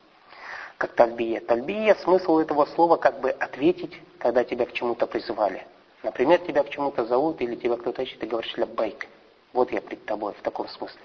Как 0.77 0.93
тальбия. 0.93 1.39
Тальбия, 1.39 1.95
смысл 1.95 2.39
этого 2.39 2.65
слова 2.65 2.97
как 2.97 3.21
бы 3.21 3.29
ответить, 3.29 4.01
когда 4.19 4.43
тебя 4.43 4.65
к 4.65 4.73
чему-то 4.73 5.07
призывали. 5.07 5.65
Например, 6.03 6.37
тебя 6.39 6.63
к 6.63 6.69
чему-то 6.69 7.05
зовут, 7.05 7.41
или 7.41 7.55
тебя 7.55 7.77
кто-то 7.77 8.01
ищет, 8.01 8.23
и 8.23 8.27
говоришь 8.27 8.55
ляббайк. 8.57 9.07
Вот 9.53 9.71
я 9.71 9.81
пред 9.81 10.05
тобой, 10.05 10.33
в 10.33 10.41
таком 10.41 10.67
смысле. 10.67 10.99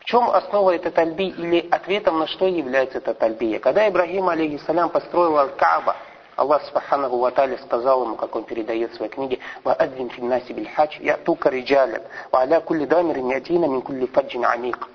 В 0.00 0.04
чем 0.06 0.30
основа 0.30 0.74
этой 0.74 0.90
тальби 0.90 1.28
или 1.28 1.68
ответом 1.70 2.18
на 2.18 2.26
что 2.26 2.46
является 2.46 2.98
эта 2.98 3.14
тальбия? 3.14 3.58
Когда 3.58 3.88
Ибрагим, 3.88 4.28
алейхиссалям, 4.28 4.88
построил 4.88 5.38
Аль-Кааба, 5.38 5.94
Аллах 6.36 6.62
Субханаху 6.64 7.18
Ва 7.18 7.32
сказал 7.64 8.04
ему, 8.04 8.16
как 8.16 8.34
он 8.34 8.44
передает 8.44 8.92
в 8.92 8.96
своей 8.96 9.12
книге, 9.12 9.38
«Ваадзин 9.62 10.08
финнаси 10.08 10.52
бильхадж, 10.52 10.96
ятука 11.00 11.50
риджалят, 11.50 12.02
ва 12.32 12.40
аля 12.40 12.60
кулли 12.60 12.86
дамирин 12.86 13.28
ятина 13.28 13.66
мин 13.66 13.82
кулли 13.82 14.06
фаджин 14.06 14.46
амик». 14.46 14.88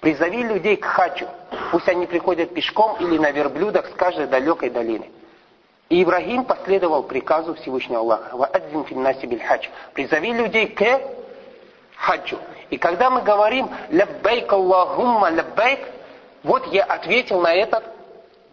Призови 0.00 0.42
людей 0.42 0.76
к 0.76 0.84
хаджу. 0.84 1.28
Пусть 1.70 1.88
они 1.88 2.06
приходят 2.06 2.52
пешком 2.52 2.96
или 2.98 3.18
на 3.18 3.30
верблюдах 3.30 3.86
с 3.86 3.92
каждой 3.92 4.26
далекой 4.26 4.70
долины. 4.70 5.10
И 5.90 6.02
Ибрагим 6.02 6.44
последовал 6.44 7.04
приказу 7.04 7.54
Всевышнего 7.54 8.00
Аллаха. 8.00 8.36
«وأذن 8.36 8.84
في 8.84 9.01
الناس 9.01 9.26
بالحج». 9.26 9.68
Призови 9.94 10.32
людей 10.32 10.66
к 10.66 11.00
хаджу. 11.94 12.38
И 12.70 12.78
когда 12.78 13.10
мы 13.10 13.22
говорим 13.22 13.68
«لبيك 13.90 14.52
اللهم 14.52 15.30
لبيك», 15.30 15.80
вот 16.42 16.66
я 16.72 16.84
ответил 16.84 17.40
на 17.40 17.52
этот 17.52 17.84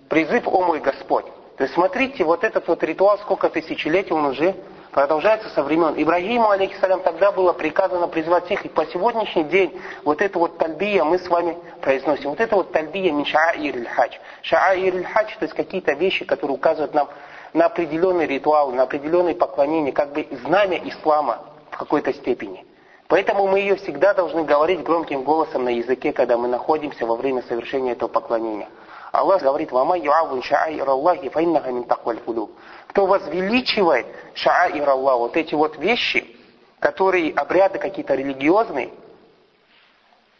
призыв, 0.09 0.47
о 0.47 0.61
мой 0.61 0.79
Господь. 0.79 1.25
То 1.57 1.63
есть 1.63 1.73
смотрите, 1.73 2.23
вот 2.23 2.43
этот 2.43 2.67
вот 2.67 2.83
ритуал, 2.83 3.17
сколько 3.19 3.49
тысячелетий 3.49 4.11
он 4.11 4.25
уже 4.25 4.55
продолжается 4.91 5.49
со 5.49 5.63
времен. 5.63 5.93
Ибрагиму, 5.95 6.49
عليه 6.49 6.73
السلام, 6.73 7.01
тогда 7.01 7.31
было 7.31 7.53
приказано 7.53 8.07
призвать 8.07 8.45
всех, 8.45 8.65
и 8.65 8.69
по 8.69 8.85
сегодняшний 8.85 9.43
день 9.43 9.79
вот 10.03 10.21
это 10.21 10.39
вот 10.39 10.57
тальбия 10.57 11.03
мы 11.03 11.19
с 11.19 11.27
вами 11.27 11.57
произносим. 11.81 12.31
Вот 12.31 12.39
это 12.39 12.55
вот 12.55 12.71
тальбия 12.71 13.11
من 13.11 13.25
شعائر 13.25 13.87
الحج. 13.89 14.17
شعائر 14.41 15.03
الحج, 15.03 15.35
то 15.39 15.45
есть 15.45 15.55
какие-то 15.55 15.93
вещи, 15.93 16.25
которые 16.25 16.55
указывают 16.55 16.93
нам 16.93 17.09
на 17.53 17.65
определенный 17.65 18.27
ритуал, 18.27 18.71
на 18.71 18.83
определенное 18.83 19.35
поклонение, 19.35 19.93
как 19.93 20.13
бы 20.13 20.27
знамя 20.43 20.77
ислама 20.83 21.39
в 21.71 21.77
какой-то 21.77 22.13
степени. 22.13 22.66
Поэтому 23.07 23.47
мы 23.47 23.59
ее 23.59 23.75
всегда 23.75 24.13
должны 24.13 24.43
говорить 24.43 24.83
громким 24.83 25.23
голосом 25.23 25.63
на 25.63 25.69
языке, 25.69 26.11
когда 26.11 26.37
мы 26.37 26.47
находимся 26.47 27.05
во 27.05 27.15
время 27.15 27.41
совершения 27.43 27.93
этого 27.93 28.09
поклонения. 28.09 28.67
Аллах 29.13 29.41
говорит, 29.41 29.71
«Вама 29.71 29.97
юавун 29.97 30.41
ша'аир 30.41 30.87
Аллахи 30.87 31.29
фаиннаха 31.29 31.71
мин 31.71 31.85
такваль 31.85 32.17
кулуб». 32.17 32.51
Кто 32.87 33.05
возвеличивает 33.05 34.07
ша'аир 34.35 34.89
Аллах, 34.89 35.19
вот 35.19 35.37
эти 35.37 35.55
вот 35.55 35.77
вещи, 35.77 36.35
которые 36.79 37.33
обряды 37.33 37.79
какие-то 37.79 38.15
религиозные, 38.15 38.89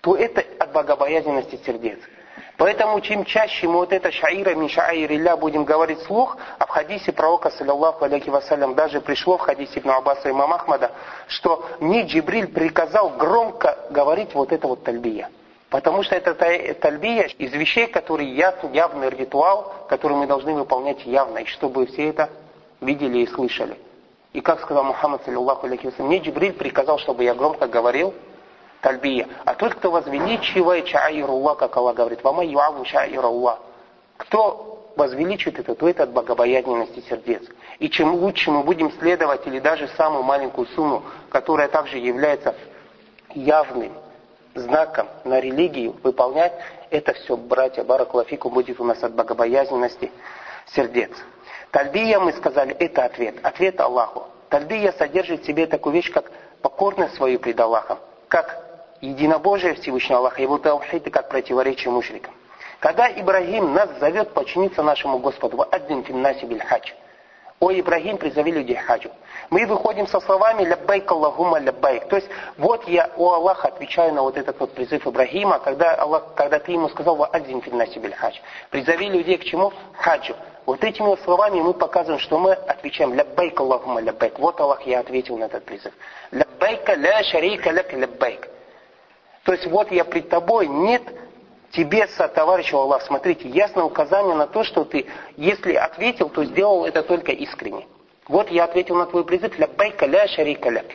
то 0.01 0.15
это 0.15 0.43
от 0.59 0.71
богобоязненности 0.73 1.59
сердец. 1.65 1.99
Поэтому 2.57 2.99
чем 3.01 3.23
чаще 3.23 3.67
мы 3.67 3.75
вот 3.75 3.93
это 3.93 4.11
шаира 4.11 4.55
мин 4.55 4.67
шаир 4.67 5.11
илля 5.11 5.37
будем 5.37 5.63
говорить 5.63 6.01
слух, 6.01 6.37
а 6.57 6.65
в 6.65 6.69
хадисе 6.69 7.11
пророка, 7.11 7.51
саллиллаху 7.51 8.03
алейхи 8.03 8.29
вассалям, 8.29 8.73
даже 8.73 8.99
пришло 8.99 9.37
в 9.37 9.41
хадисе 9.41 9.79
Ибн 9.79 9.91
Аббаса 9.91 10.27
и 10.27 10.31
имам 10.31 10.59
что 11.27 11.63
мне 11.79 12.03
Джибриль 12.03 12.47
приказал 12.47 13.11
громко 13.11 13.77
говорить 13.91 14.33
вот 14.33 14.51
это 14.51 14.67
вот 14.67 14.83
тальбия. 14.83 15.29
Потому 15.69 16.01
что 16.01 16.15
это 16.15 16.33
тальбия 16.33 17.27
из 17.37 17.53
вещей, 17.53 17.87
которые 17.87 18.35
ясный, 18.35 18.73
явный 18.73 19.09
ритуал, 19.09 19.85
который 19.87 20.17
мы 20.17 20.25
должны 20.25 20.53
выполнять 20.53 21.05
явно, 21.05 21.39
и 21.39 21.45
чтобы 21.45 21.85
все 21.85 22.09
это 22.09 22.29
видели 22.81 23.19
и 23.19 23.27
слышали. 23.27 23.77
И 24.33 24.41
как 24.41 24.61
сказал 24.61 24.83
Мухаммад, 24.83 25.23
саллиллаху 25.25 25.67
алейхи 25.67 25.93
мне 25.99 26.17
Джибриль 26.17 26.53
приказал, 26.53 26.97
чтобы 26.97 27.23
я 27.23 27.35
громко 27.35 27.67
говорил 27.67 28.15
тальбия. 28.81 29.27
А 29.45 29.53
тот, 29.53 29.75
кто 29.75 29.91
возвеличивает 29.91 30.87
шаируллах, 30.87 31.57
как 31.57 31.75
Аллах 31.77 31.95
говорит, 31.95 32.23
вама 32.23 32.45
юаву 32.45 32.85
шаируллах. 32.85 33.59
Кто 34.17 34.91
возвеличивает 34.95 35.59
это, 35.59 35.75
то 35.75 35.87
это 35.87 36.03
от 36.03 36.11
богобоязненности 36.11 37.03
сердец. 37.07 37.43
И 37.79 37.89
чем 37.89 38.15
лучше 38.15 38.51
мы 38.51 38.63
будем 38.63 38.91
следовать, 38.93 39.45
или 39.45 39.59
даже 39.59 39.87
самую 39.89 40.23
маленькую 40.23 40.67
сумму, 40.69 41.03
которая 41.29 41.67
также 41.67 41.97
является 41.97 42.55
явным 43.35 43.93
знаком 44.55 45.07
на 45.23 45.39
религию 45.39 45.95
выполнять, 46.01 46.53
это 46.89 47.13
все, 47.13 47.37
братья, 47.37 47.83
баракулафику, 47.83 48.49
будет 48.49 48.79
у 48.79 48.83
нас 48.83 49.03
от 49.03 49.13
богобоязненности 49.13 50.11
сердец. 50.73 51.11
Тальбия, 51.71 52.19
мы 52.19 52.33
сказали, 52.33 52.73
это 52.73 53.05
ответ. 53.05 53.35
Ответ 53.43 53.79
Аллаху. 53.79 54.25
Тальбия 54.49 54.93
содержит 54.93 55.43
в 55.43 55.45
себе 55.45 55.67
такую 55.67 55.93
вещь, 55.93 56.11
как 56.11 56.31
покорность 56.61 57.15
свою 57.15 57.39
пред 57.39 57.59
Аллахом, 57.59 57.99
как 58.29 58.66
единобожие 59.01 59.75
Всевышнего 59.75 60.19
Аллаха, 60.19 60.41
его 60.41 60.57
таухид, 60.57 61.11
как 61.11 61.29
противоречие 61.29 61.91
мушрикам. 61.91 62.33
Когда 62.79 63.09
Ибрагим 63.09 63.73
нас 63.73 63.89
зовет 63.99 64.33
подчиниться 64.33 64.83
нашему 64.83 65.19
Господу, 65.19 65.65
«Аддин 65.71 66.03
финнаси 66.03 66.45
биль 66.45 66.61
хадж», 66.61 66.91
о 67.59 67.71
Ибрагим, 67.71 68.17
призови 68.17 68.51
людей 68.51 68.75
хаджу. 68.75 69.09
Мы 69.49 69.65
выходим 69.65 70.07
со 70.07 70.19
словами 70.19 70.63
«Ляббайк 70.63 71.11
Аллахума 71.11 71.57
ляббайк». 71.57 72.07
То 72.07 72.17
есть, 72.17 72.29
вот 72.57 72.87
я, 72.87 73.09
о 73.17 73.33
Аллах, 73.33 73.65
отвечаю 73.65 74.13
на 74.13 74.21
вот 74.21 74.37
этот 74.37 74.59
вот 74.59 74.73
призыв 74.73 75.07
Ибрагима, 75.07 75.57
когда, 75.59 75.95
Аллах, 75.95 76.35
когда 76.35 76.59
ты 76.59 76.73
ему 76.73 76.87
сказал 76.89 77.15
«Ваадзин 77.15 77.61
финнаси 77.61 77.97
биль 77.97 78.13
хадж». 78.13 78.35
Призови 78.69 79.09
людей 79.09 79.37
к 79.37 79.43
чему? 79.43 79.73
Хаджу. 79.93 80.35
Вот 80.67 80.83
этими 80.83 81.07
вот 81.07 81.19
словами 81.21 81.59
мы 81.61 81.73
показываем, 81.73 82.19
что 82.19 82.37
мы 82.37 82.53
отвечаем 82.53 83.15
«Ляббайк 83.15 83.59
Аллахума 83.59 84.01
ляббайк». 84.01 84.37
Вот 84.37 84.59
Аллах, 84.59 84.83
я 84.83 84.99
ответил 84.99 85.37
на 85.37 85.45
этот 85.45 85.65
призыв. 85.65 85.93
«Ляббайка 86.29 86.93
ля 86.93 87.23
шарика 87.23 87.71
ляк 87.71 87.91
ляббайк». 87.91 88.49
То 89.47 89.53
есть, 89.53 89.65
вот 89.67 89.93
я 89.93 90.03
пред 90.03 90.27
тобой, 90.27 90.67
нет 90.67 91.01
тебе, 91.71 92.05
товарищ 92.35 92.73
Аллах, 92.73 93.01
смотрите, 93.03 93.47
ясное 93.47 93.85
указание 93.85 94.35
на 94.35 94.45
то, 94.45 94.65
что 94.65 94.83
ты, 94.83 95.05
если 95.37 95.73
ответил, 95.73 96.27
то 96.27 96.43
сделал 96.43 96.85
это 96.85 97.01
только 97.01 97.31
искренне. 97.31 97.87
Вот 98.27 98.51
я 98.51 98.65
ответил 98.65 98.95
на 98.95 99.05
твой 99.05 99.23
призыв, 99.23 99.57
ля 99.57 99.67
байка 99.67 100.05
ля 100.05 100.27
шарика 100.27 100.69
ляк. 100.69 100.87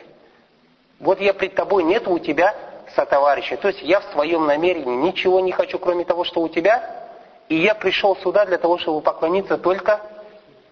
Вот 0.99 1.19
я 1.19 1.33
пред 1.33 1.55
тобой, 1.55 1.83
нет 1.83 2.07
у 2.07 2.19
тебя 2.19 2.53
сотоварища. 2.93 3.57
То 3.57 3.69
есть 3.69 3.81
я 3.81 4.01
в 4.01 4.03
своем 4.11 4.45
намерении 4.45 4.97
ничего 4.97 5.39
не 5.39 5.51
хочу, 5.51 5.79
кроме 5.79 6.05
того, 6.05 6.23
что 6.23 6.39
у 6.39 6.47
тебя. 6.47 7.09
И 7.49 7.55
я 7.55 7.73
пришел 7.73 8.15
сюда 8.17 8.45
для 8.45 8.59
того, 8.59 8.77
чтобы 8.77 9.01
поклониться 9.01 9.57
только 9.57 9.99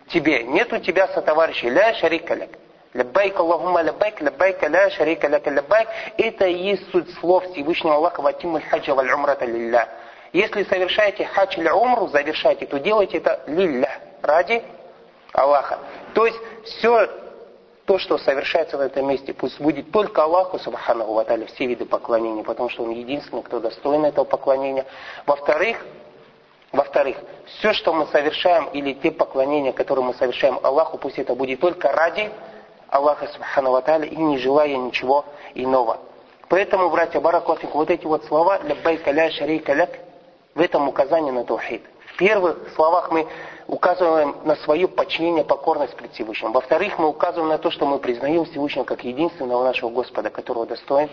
тебе. 0.10 0.44
Нет 0.44 0.72
у 0.72 0.78
тебя 0.78 1.08
сотоварища. 1.08 1.68
Ля 1.68 1.96
шарика 1.96 2.36
ляк. 2.36 2.50
Ляббайк 2.94 3.40
Аллахумма 3.40 3.82
ляббайк, 3.82 4.22
ляббайк 4.22 4.62
ля 4.64 4.90
шарика 4.90 5.28
ляка 5.28 5.50
ляббайк. 5.50 5.88
Это 6.18 6.46
и 6.46 6.54
есть 6.54 6.92
суть 6.92 7.10
слов 7.20 7.46
Всевышнего 7.52 7.96
Аллаха 7.96 8.22
ватиму 8.22 8.60
хаджа 8.70 8.94
валь 8.94 9.12
умрата 9.12 9.46
лилля. 9.46 9.88
Если 10.34 10.64
совершаете 10.64 11.26
хадж 11.26 11.58
или 11.58 11.70
умру, 11.70 12.08
завершаете, 12.08 12.66
то 12.66 12.80
делайте 12.80 13.18
это 13.18 13.42
лилля, 13.48 14.00
ради 14.22 14.64
Аллаха. 15.34 15.80
То 16.14 16.26
есть 16.26 16.40
все 16.66 17.08
то, 17.86 17.98
что 17.98 18.18
совершается 18.18 18.78
в 18.78 18.82
этом 18.82 19.08
месте, 19.08 19.34
пусть 19.34 19.60
будет 19.60 19.92
только 19.92 20.24
Аллаху, 20.24 20.60
Субханаху 20.60 21.14
Ваталя, 21.14 21.46
все 21.48 21.66
виды 21.66 21.86
поклонения, 21.86 22.44
потому 22.44 22.70
что 22.70 22.84
Он 22.84 22.92
единственный, 22.92 23.44
кто 23.44 23.60
достоин 23.60 24.06
этого 24.06 24.26
поклонения. 24.26 24.86
Во-вторых, 25.26 25.86
во-вторых, 26.72 27.18
все, 27.46 27.74
что 27.74 27.94
мы 27.94 28.06
совершаем, 28.08 28.66
или 28.72 28.94
те 28.94 29.12
поклонения, 29.12 29.74
которые 29.74 30.06
мы 30.06 30.14
совершаем 30.14 30.60
Аллаху, 30.64 30.98
пусть 30.98 31.20
это 31.20 31.36
будет 31.36 31.60
только 31.60 31.92
ради 31.92 32.32
Аллаха 32.92 33.28
Субхану 33.28 33.72
Ваталя 33.72 34.06
и 34.06 34.16
не 34.18 34.38
желая 34.38 34.76
ничего 34.76 35.26
иного. 35.56 35.98
Поэтому, 36.50 36.90
братья 36.90 37.22
Баракуафик, 37.22 37.74
вот 37.74 37.90
эти 37.90 38.06
вот 38.06 38.26
слова 38.26 38.60
«Ляббайка 38.64 39.12
ля 39.12 39.32
шарейка 39.32 39.74
ляк» 39.74 39.92
в 40.54 40.60
этом 40.60 40.90
указание 40.90 41.32
на 41.32 41.46
таухид. 41.46 41.82
В 42.08 42.18
первых 42.18 42.58
словах 42.76 43.10
мы 43.10 43.26
указываем 43.68 44.36
на 44.44 44.58
свое 44.58 44.90
подчинение, 44.90 45.46
покорность 45.46 45.96
пред 45.96 46.12
Всевышним. 46.12 46.52
Во-вторых, 46.52 47.00
мы 47.00 47.08
указываем 47.08 47.48
на 47.48 47.58
то, 47.58 47.72
что 47.72 47.86
мы 47.86 48.00
признаем 48.00 48.44
Всевышнего 48.44 48.84
как 48.84 49.06
единственного 49.06 49.64
нашего 49.64 49.90
Господа, 49.90 50.30
которого 50.30 50.66
достоин 50.66 51.10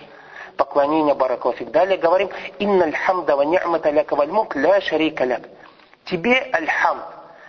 поклонения 0.56 1.14
Баракуафик. 1.14 1.70
Далее 1.70 1.96
говорим 1.96 2.28
«Инна 2.58 2.90
хамда 2.90 3.36
ва 3.36 3.42
ни'мата 3.42 3.90
ляка 3.90 4.16
валь 4.16 4.30
ля 4.56 4.80
шарейка 4.80 5.24
ляк». 5.24 5.42
Тебе 6.06 6.50
аль-хамд. 6.52 7.04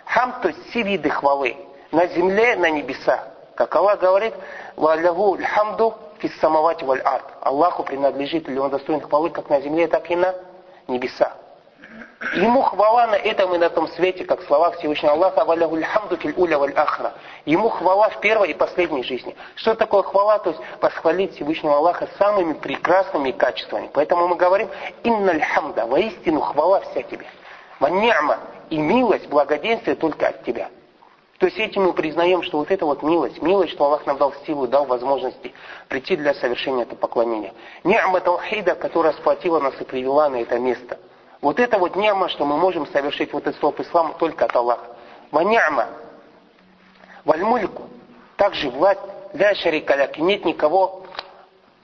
Хамд, 0.05 0.41
то 0.43 0.49
есть 0.49 0.69
все 0.69 0.83
виды 0.83 1.09
хвалы. 1.09 1.57
На 1.91 2.05
земле, 2.05 2.55
на 2.55 2.69
небесах. 2.69 3.27
Как 3.59 3.75
Аллах 3.75 3.99
говорит, 3.99 4.33
«Валягу 4.77 5.35
льхамду 5.35 5.93
фиссамавати 6.19 6.85
валь 6.85 7.01
арт». 7.01 7.25
Аллаху 7.41 7.83
принадлежит, 7.83 8.47
или 8.47 8.57
он 8.57 8.69
достоин 8.69 9.01
хвалы 9.01 9.31
как 9.31 9.49
на 9.49 9.59
земле, 9.59 9.89
так 9.89 10.09
и 10.09 10.15
на 10.15 10.33
небеса. 10.87 11.33
Ему 12.35 12.61
хвала 12.61 13.07
на 13.07 13.15
этом 13.15 13.53
и 13.53 13.57
на 13.57 13.69
том 13.69 13.89
свете, 13.89 14.23
как 14.23 14.43
слова 14.43 14.71
Всевышнего 14.71 15.11
Аллаха, 15.11 15.43
«Валягу 15.43 15.75
льхамду 15.75 16.15
фил 16.15 16.33
уля 16.37 16.57
валь 16.57 16.71
ахра». 16.73 17.11
Ему 17.43 17.67
хвала 17.67 18.07
в 18.07 18.21
первой 18.21 18.51
и 18.51 18.53
последней 18.53 19.03
жизни. 19.03 19.35
Что 19.55 19.75
такое 19.75 20.03
хвала? 20.03 20.39
То 20.39 20.51
есть 20.51 20.61
восхвалить 20.79 21.35
Всевышнего 21.35 21.75
Аллаха 21.75 22.07
самыми 22.17 22.53
прекрасными 22.53 23.31
качествами. 23.31 23.89
Поэтому 23.93 24.29
мы 24.29 24.37
говорим, 24.37 24.69
«Инна 25.03 25.31
льхамда», 25.31 25.85
воистину 25.85 26.39
хвала 26.39 26.79
вся 26.79 27.01
тебе. 27.01 27.25
Ванни'ма 27.81 28.37
и 28.69 28.77
милость, 28.77 29.27
благоденствие 29.27 29.97
только 29.97 30.29
от 30.29 30.45
тебя. 30.45 30.69
То 31.39 31.45
есть 31.45 31.57
этим 31.57 31.83
мы 31.83 31.93
признаем, 31.93 32.43
что 32.43 32.57
вот 32.57 32.69
это 32.69 32.85
вот 32.85 33.01
милость, 33.01 33.41
милость, 33.41 33.71
что 33.71 33.85
Аллах 33.85 34.05
нам 34.05 34.17
дал 34.17 34.33
силу, 34.45 34.67
дал 34.67 34.85
возможности 34.85 35.53
прийти 35.87 36.17
для 36.17 36.33
совершения 36.33 36.83
этого 36.83 36.97
поклонения. 36.97 37.53
Ни'ма 37.85 38.19
таухида, 38.19 38.75
которая 38.75 39.13
сплотила 39.13 39.61
нас 39.61 39.73
и 39.79 39.85
привела 39.85 40.27
на 40.27 40.41
это 40.41 40.59
место. 40.59 40.99
Вот 41.39 41.61
это 41.61 41.79
вот 41.79 41.95
ни'ма, 41.95 42.27
что 42.27 42.43
мы 42.43 42.57
можем 42.57 42.85
совершить 42.87 43.31
вот 43.31 43.43
этот 43.43 43.55
столб 43.55 43.79
ислама 43.79 44.15
только 44.19 44.45
от 44.45 44.55
Аллаха. 44.55 44.97
Ва 45.31 45.39
ни'ма, 45.39 45.87
валь 47.23 47.69
также 48.35 48.69
власть, 48.69 48.99
ля 49.31 49.55
шарикаляк, 49.55 50.17
нет 50.17 50.43
никого 50.43 51.05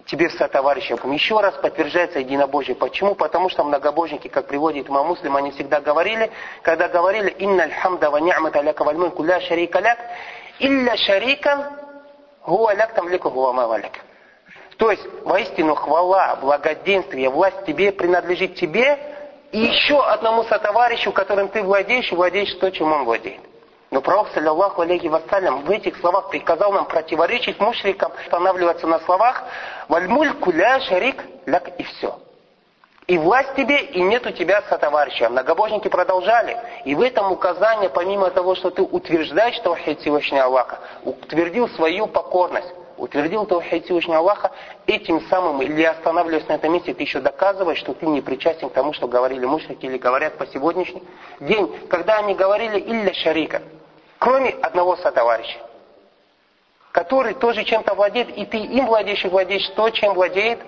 тебе 0.06 0.30
в 0.30 0.34
сотоварищах. 0.34 1.04
Еще 1.06 1.40
раз 1.40 1.56
подтверждается 1.56 2.20
единобожие. 2.20 2.76
Почему? 2.76 3.16
Потому 3.16 3.50
что 3.50 3.64
многобожники, 3.64 4.28
как 4.28 4.48
приводит 4.48 4.90
имам 4.90 5.08
Муслим, 5.08 5.36
они 5.36 5.52
всегда 5.52 5.82
говорили, 5.82 6.32
когда 6.62 6.88
говорили 6.88 7.30
«Инна 7.40 7.64
аль-хамда 7.64 8.10
ва 8.12 8.18
ни'мата 8.18 8.62
ляка 8.62 8.84
валь 8.84 8.98
мульку 8.98 9.24
ля 9.24 9.42
шарика 9.42 9.80
ляк, 9.80 9.98
илля 10.60 10.96
шарикан 10.98 11.66
гуа 12.46 12.74
ляк 12.74 12.94
там 12.94 13.10
лику 13.10 13.30
гуа 13.30 13.54
мавалик». 13.54 13.94
То 14.78 14.92
есть, 14.92 15.04
воистину, 15.24 15.74
хвала, 15.74 16.36
благоденствие, 16.36 17.30
власть 17.30 17.66
тебе 17.66 17.92
принадлежит 17.94 18.56
тебе 18.56 19.00
и 19.52 19.60
еще 19.60 20.04
одному 20.04 20.44
сотоварищу, 20.44 21.14
которым 21.14 21.48
ты 21.48 21.64
владеешь, 21.64 22.12
и 22.12 22.16
владеешь 22.16 22.54
то, 22.56 22.70
чем 22.72 22.92
он 22.92 23.06
владеет. 23.06 23.40
Но 23.92 24.02
пророк, 24.02 24.30
саллиллаху 24.34 24.82
алейхи 24.82 25.08
вассалям, 25.08 25.64
в 25.64 25.72
этих 25.72 25.98
словах 25.98 26.30
приказал 26.30 26.74
нам 26.74 26.86
противоречить 26.86 27.60
мушрикам, 27.60 28.12
останавливаться 28.24 28.88
на 28.88 29.00
словах 29.00 29.44
«Вальмуль 29.88 30.34
куля 30.34 30.80
шарик 30.82 31.24
ляк» 31.46 31.70
и 31.78 31.84
все. 31.84 32.20
И 33.08 33.20
власть 33.20 33.54
тебе, 33.56 33.82
и 33.82 34.02
нет 34.02 34.26
у 34.26 34.32
тебя 34.32 34.64
сотоварища. 34.68 35.30
Многобожники 35.30 35.88
продолжали. 35.90 36.58
И 36.86 36.96
в 36.96 37.02
этом 37.02 37.32
указание, 37.32 37.88
помимо 37.88 38.32
того, 38.32 38.56
что 38.56 38.72
ты 38.72 38.82
утверждаешь 38.82 39.60
Таухид 39.60 40.00
Всевышнего 40.00 40.46
Аллаха, 40.46 40.80
утвердил 41.04 41.70
свою 41.70 42.08
покорность, 42.08 42.74
утвердил 42.98 43.46
Таухид 43.46 43.86
Всевышнего 43.86 44.18
Аллаха, 44.18 44.50
этим 44.88 45.22
самым, 45.30 45.62
или 45.62 45.84
останавливаясь 45.84 46.48
на 46.48 46.54
этом 46.54 46.74
месте, 46.74 46.96
ты 46.96 47.04
еще 47.04 47.20
доказываешь, 47.20 47.78
что 47.78 47.94
ты 47.94 48.08
не 48.08 48.22
причастен 48.22 48.72
к 48.72 48.74
тому, 48.74 48.92
что 48.92 49.08
говорили 49.08 49.46
мушрики 49.46 49.86
или 49.86 50.00
говорят 50.00 50.40
по 50.40 50.48
сегодняшний 50.48 51.04
день, 51.40 51.88
когда 51.88 52.18
они 52.18 52.34
говорили 52.34 52.80
«Илля 52.80 53.14
шарика», 53.14 53.62
кроме 54.26 54.50
одного 54.50 54.98
сотоварища, 54.98 55.60
который 56.92 57.36
тоже 57.36 57.64
чем-то 57.64 57.94
владеет, 57.94 58.36
и 58.36 58.44
ты 58.48 58.58
им 58.58 58.88
владеешь 58.88 59.24
и 59.24 59.28
владеешь 59.28 59.68
то, 59.76 59.92
чем 59.92 60.16
владеет 60.16 60.60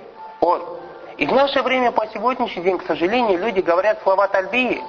он. 0.42 0.62
И 1.18 1.26
в 1.26 1.34
наше 1.34 1.64
время, 1.64 1.92
по 1.92 2.06
сегодняшний 2.10 2.62
день, 2.62 2.78
к 2.78 2.86
сожалению, 2.86 3.40
люди 3.40 3.62
говорят 3.62 4.00
слова 4.04 4.28
тальбии. 4.28 4.84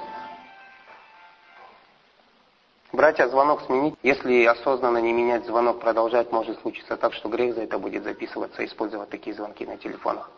Братья, 2.91 3.27
звонок 3.27 3.63
сменить. 3.65 3.95
Если 4.03 4.45
осознанно 4.45 4.99
не 4.99 5.13
менять 5.13 5.47
звонок, 5.47 5.79
продолжать, 5.79 6.31
может 6.31 6.61
случиться 6.61 6.95
так, 6.95 7.13
что 7.13 7.27
грех 7.27 7.55
за 7.55 7.63
это 7.63 7.79
будет 7.79 8.03
записываться, 8.03 8.63
использовать 8.63 9.09
такие 9.09 9.35
звонки 9.35 9.65
на 9.65 9.77
телефонах. 9.77 10.29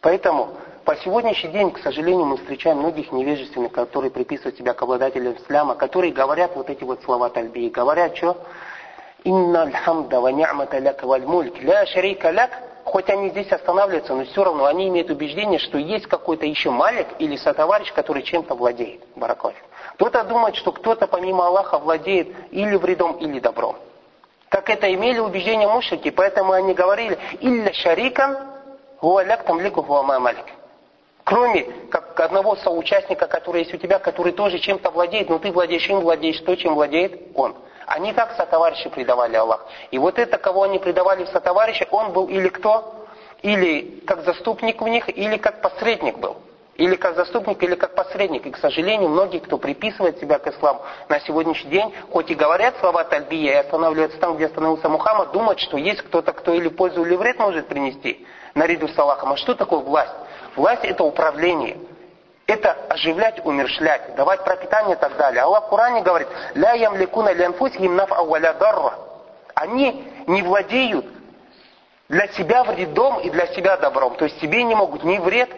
Поэтому 0.00 0.50
по 0.84 0.94
сегодняшний 0.96 1.50
день, 1.50 1.72
к 1.72 1.78
сожалению, 1.78 2.26
мы 2.26 2.36
встречаем 2.36 2.78
многих 2.78 3.10
невежественных, 3.10 3.72
которые 3.72 4.10
приписывают 4.10 4.56
себя 4.56 4.72
к 4.72 4.82
обладателям 4.82 5.34
исляма, 5.34 5.74
которые 5.74 6.12
говорят 6.12 6.54
вот 6.54 6.70
эти 6.70 6.84
вот 6.84 7.02
слова 7.02 7.28
тальбии. 7.28 7.68
Говорят, 7.68 8.16
что 8.16 8.36
«Инна 9.24 9.62
аль-хамда 9.62 10.20
ва 10.20 10.28
ни'мата 10.28 10.78
ляка 10.78 11.06
валь 11.06 11.26
мульк, 11.26 11.60
ля 11.60 11.84
шарика 11.86 12.30
ляк». 12.30 12.50
Хоть 12.84 13.10
они 13.10 13.30
здесь 13.30 13.50
останавливаются, 13.50 14.14
но 14.14 14.24
все 14.26 14.44
равно 14.44 14.66
они 14.66 14.86
имеют 14.86 15.10
убеждение, 15.10 15.58
что 15.58 15.76
есть 15.76 16.06
какой-то 16.06 16.46
еще 16.46 16.70
малик 16.70 17.08
или 17.18 17.34
сотоварищ, 17.34 17.92
который 17.92 18.22
чем-то 18.22 18.54
владеет. 18.54 19.00
Баракофи. 19.16 19.58
Кто-то 19.94 20.22
думает, 20.22 20.54
что 20.54 20.70
кто-то 20.70 21.08
помимо 21.08 21.48
Аллаха 21.48 21.78
владеет 21.78 22.28
или 22.52 22.76
вредом, 22.76 23.16
или 23.16 23.40
добром. 23.40 23.74
Как 24.48 24.70
это 24.70 24.94
имели 24.94 25.18
убеждение 25.18 25.66
мушрики, 25.66 26.10
поэтому 26.10 26.52
они 26.52 26.74
говорили 26.74 27.18
«Илля 27.40 27.72
шарикан 27.72 28.55
Гуаляк 29.00 29.44
там 29.44 29.60
лику 29.60 29.82
малик. 29.82 30.46
Кроме 31.24 31.64
как 31.90 32.18
одного 32.20 32.56
соучастника, 32.56 33.26
который 33.26 33.62
есть 33.62 33.74
у 33.74 33.78
тебя, 33.78 33.98
который 33.98 34.32
тоже 34.32 34.58
чем-то 34.58 34.90
владеет, 34.90 35.28
но 35.28 35.38
ты 35.38 35.50
владеешь 35.50 35.88
им, 35.88 36.00
владеешь 36.00 36.40
то, 36.40 36.54
чем 36.54 36.74
владеет 36.74 37.20
он. 37.34 37.56
Они 37.86 38.12
так 38.12 38.32
сотоварищи 38.36 38.88
предавали 38.88 39.36
Аллах. 39.36 39.66
И 39.90 39.98
вот 39.98 40.18
это, 40.18 40.38
кого 40.38 40.62
они 40.62 40.78
предавали 40.78 41.24
в 41.24 41.28
сотоварища, 41.28 41.86
он 41.90 42.12
был 42.12 42.28
или 42.28 42.48
кто? 42.48 43.06
Или 43.42 44.02
как 44.06 44.24
заступник 44.24 44.80
в 44.80 44.86
них, 44.86 45.08
или 45.08 45.36
как 45.36 45.60
посредник 45.62 46.18
был. 46.18 46.36
Или 46.76 46.94
как 46.94 47.16
заступник, 47.16 47.62
или 47.62 47.74
как 47.74 47.94
посредник. 47.94 48.46
И, 48.46 48.50
к 48.50 48.58
сожалению, 48.58 49.08
многие, 49.08 49.38
кто 49.38 49.58
приписывает 49.58 50.18
себя 50.20 50.38
к 50.38 50.46
исламу 50.46 50.82
на 51.08 51.20
сегодняшний 51.20 51.70
день, 51.70 51.94
хоть 52.10 52.30
и 52.30 52.34
говорят 52.34 52.76
слова 52.80 53.02
тальбия 53.04 53.52
и 53.52 53.56
останавливаются 53.56 54.18
там, 54.18 54.36
где 54.36 54.46
остановился 54.46 54.88
Мухаммад, 54.88 55.32
думают, 55.32 55.58
что 55.60 55.76
есть 55.76 56.02
кто-то, 56.02 56.32
кто 56.32 56.52
или 56.52 56.68
пользу, 56.68 57.04
или 57.04 57.16
вред 57.16 57.38
может 57.38 57.66
принести 57.66 58.26
наряду 58.56 58.88
с 58.88 58.98
Аллахом. 58.98 59.32
А 59.32 59.36
что 59.36 59.54
такое 59.54 59.80
власть? 59.80 60.12
Власть 60.56 60.84
это 60.84 61.04
управление. 61.04 61.76
Это 62.46 62.76
оживлять, 62.88 63.44
умершлять, 63.44 64.14
давать 64.16 64.44
пропитание 64.44 64.96
и 64.96 64.98
так 64.98 65.16
далее. 65.16 65.42
Аллах 65.42 65.66
в 65.66 65.68
Коране 65.68 66.02
говорит, 66.02 66.28
«Ля 66.54 66.72
ямликуна 66.72 67.32
лянфусихим 67.32 67.94
наф 67.94 68.12
ауаля 68.12 68.54
дарра». 68.54 68.94
Они 69.54 70.04
не 70.26 70.42
владеют 70.42 71.06
для 72.08 72.28
себя 72.28 72.62
вредом 72.62 73.20
и 73.20 73.30
для 73.30 73.46
себя 73.48 73.76
добром. 73.76 74.14
То 74.14 74.26
есть 74.26 74.40
себе 74.40 74.62
не 74.62 74.74
могут 74.74 75.02
ни 75.02 75.18
вред, 75.18 75.50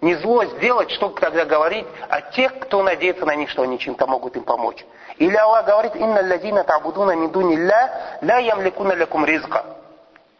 ни 0.00 0.14
зло 0.14 0.44
сделать, 0.44 0.90
что 0.92 1.08
тогда 1.08 1.44
говорить 1.44 1.86
о 2.08 2.20
тех, 2.20 2.58
кто 2.60 2.82
надеется 2.82 3.26
на 3.26 3.34
них, 3.34 3.50
что 3.50 3.62
они 3.62 3.78
чем-то 3.78 4.06
могут 4.06 4.36
им 4.36 4.44
помочь. 4.44 4.84
Или 5.16 5.36
Аллах 5.36 5.66
говорит, 5.66 5.96
«Инна 5.96 6.22
лазина 6.22 6.62
табудуна 6.64 7.16
мидуни 7.16 7.56
ля, 7.56 8.18
ля 8.22 8.38
ямликуна 8.38 8.92
лякум 8.92 9.24
ризка» 9.24 9.64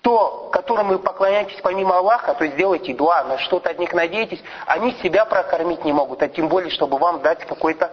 то, 0.03 0.49
которым 0.53 0.89
вы 0.89 0.99
поклоняетесь 0.99 1.61
помимо 1.63 1.99
Аллаха, 1.99 2.35
то 2.35 2.45
есть 2.45 2.57
делаете 2.57 2.95
дуа, 2.95 3.23
на 3.25 3.39
что-то 3.39 3.71
от 3.71 3.79
них 3.79 3.93
надеетесь, 3.93 4.43
они 4.67 4.93
себя 5.03 5.25
прокормить 5.25 5.85
не 5.85 5.93
могут, 5.93 6.23
а 6.23 6.29
тем 6.29 6.49
более, 6.49 6.71
чтобы 6.71 6.97
вам 6.99 7.21
дать 7.21 7.45
какой-то 7.45 7.91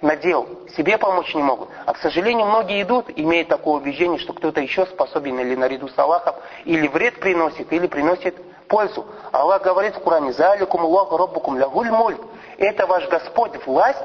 надел, 0.00 0.46
себе 0.76 0.98
помочь 0.98 1.34
не 1.34 1.42
могут. 1.42 1.68
А, 1.84 1.94
к 1.94 1.98
сожалению, 1.98 2.46
многие 2.46 2.82
идут, 2.82 3.06
имея 3.14 3.44
такое 3.44 3.74
убеждение, 3.80 4.18
что 4.18 4.32
кто-то 4.32 4.60
еще 4.60 4.86
способен 4.86 5.38
или 5.40 5.56
наряду 5.56 5.88
с 5.88 5.98
Аллахом, 5.98 6.36
или 6.64 6.86
вред 6.86 7.18
приносит, 7.18 7.72
или 7.72 7.86
приносит 7.86 8.36
пользу. 8.68 9.06
Аллах 9.32 9.62
говорит 9.62 9.96
в 9.96 10.00
Коране, 10.00 10.32
«Заликум 10.32 10.82
Аллаху 10.82 11.16
Роббукум 11.16 11.58
лягуль 11.58 11.90
мульк». 11.90 12.20
Это 12.58 12.86
ваш 12.86 13.08
Господь, 13.08 13.52
власть 13.66 13.98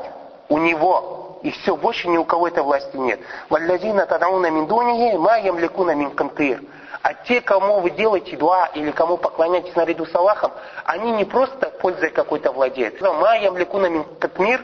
у 0.50 0.58
Него. 0.58 1.40
И 1.44 1.52
все, 1.52 1.76
больше 1.76 2.08
ни 2.08 2.18
у 2.18 2.24
кого 2.24 2.48
этой 2.48 2.64
власти 2.64 2.96
нет. 2.96 3.20
«Валлазина 3.50 4.06
тадауна 4.06 4.50
мин 4.50 4.68
дунихи, 4.68 5.18
ма 5.18 5.40
ямликуна 5.40 5.96
мин 5.96 6.12
кантыр». 6.12 6.62
А 7.04 7.14
те, 7.14 7.42
кому 7.42 7.80
вы 7.80 7.92
делаете 7.92 8.38
дуа 8.38 8.70
или 8.76 8.92
кому 8.92 9.18
поклоняетесь 9.18 9.76
наряду 9.76 10.06
с 10.06 10.14
Аллахом, 10.14 10.52
они 10.86 11.12
не 11.12 11.26
просто 11.26 11.70
пользой 11.70 12.12
какой-то 12.12 12.52
владеют. 12.52 13.02
Ма 13.02 13.38
ямликуна 13.38 13.88
мин 13.88 14.06
катмир. 14.20 14.64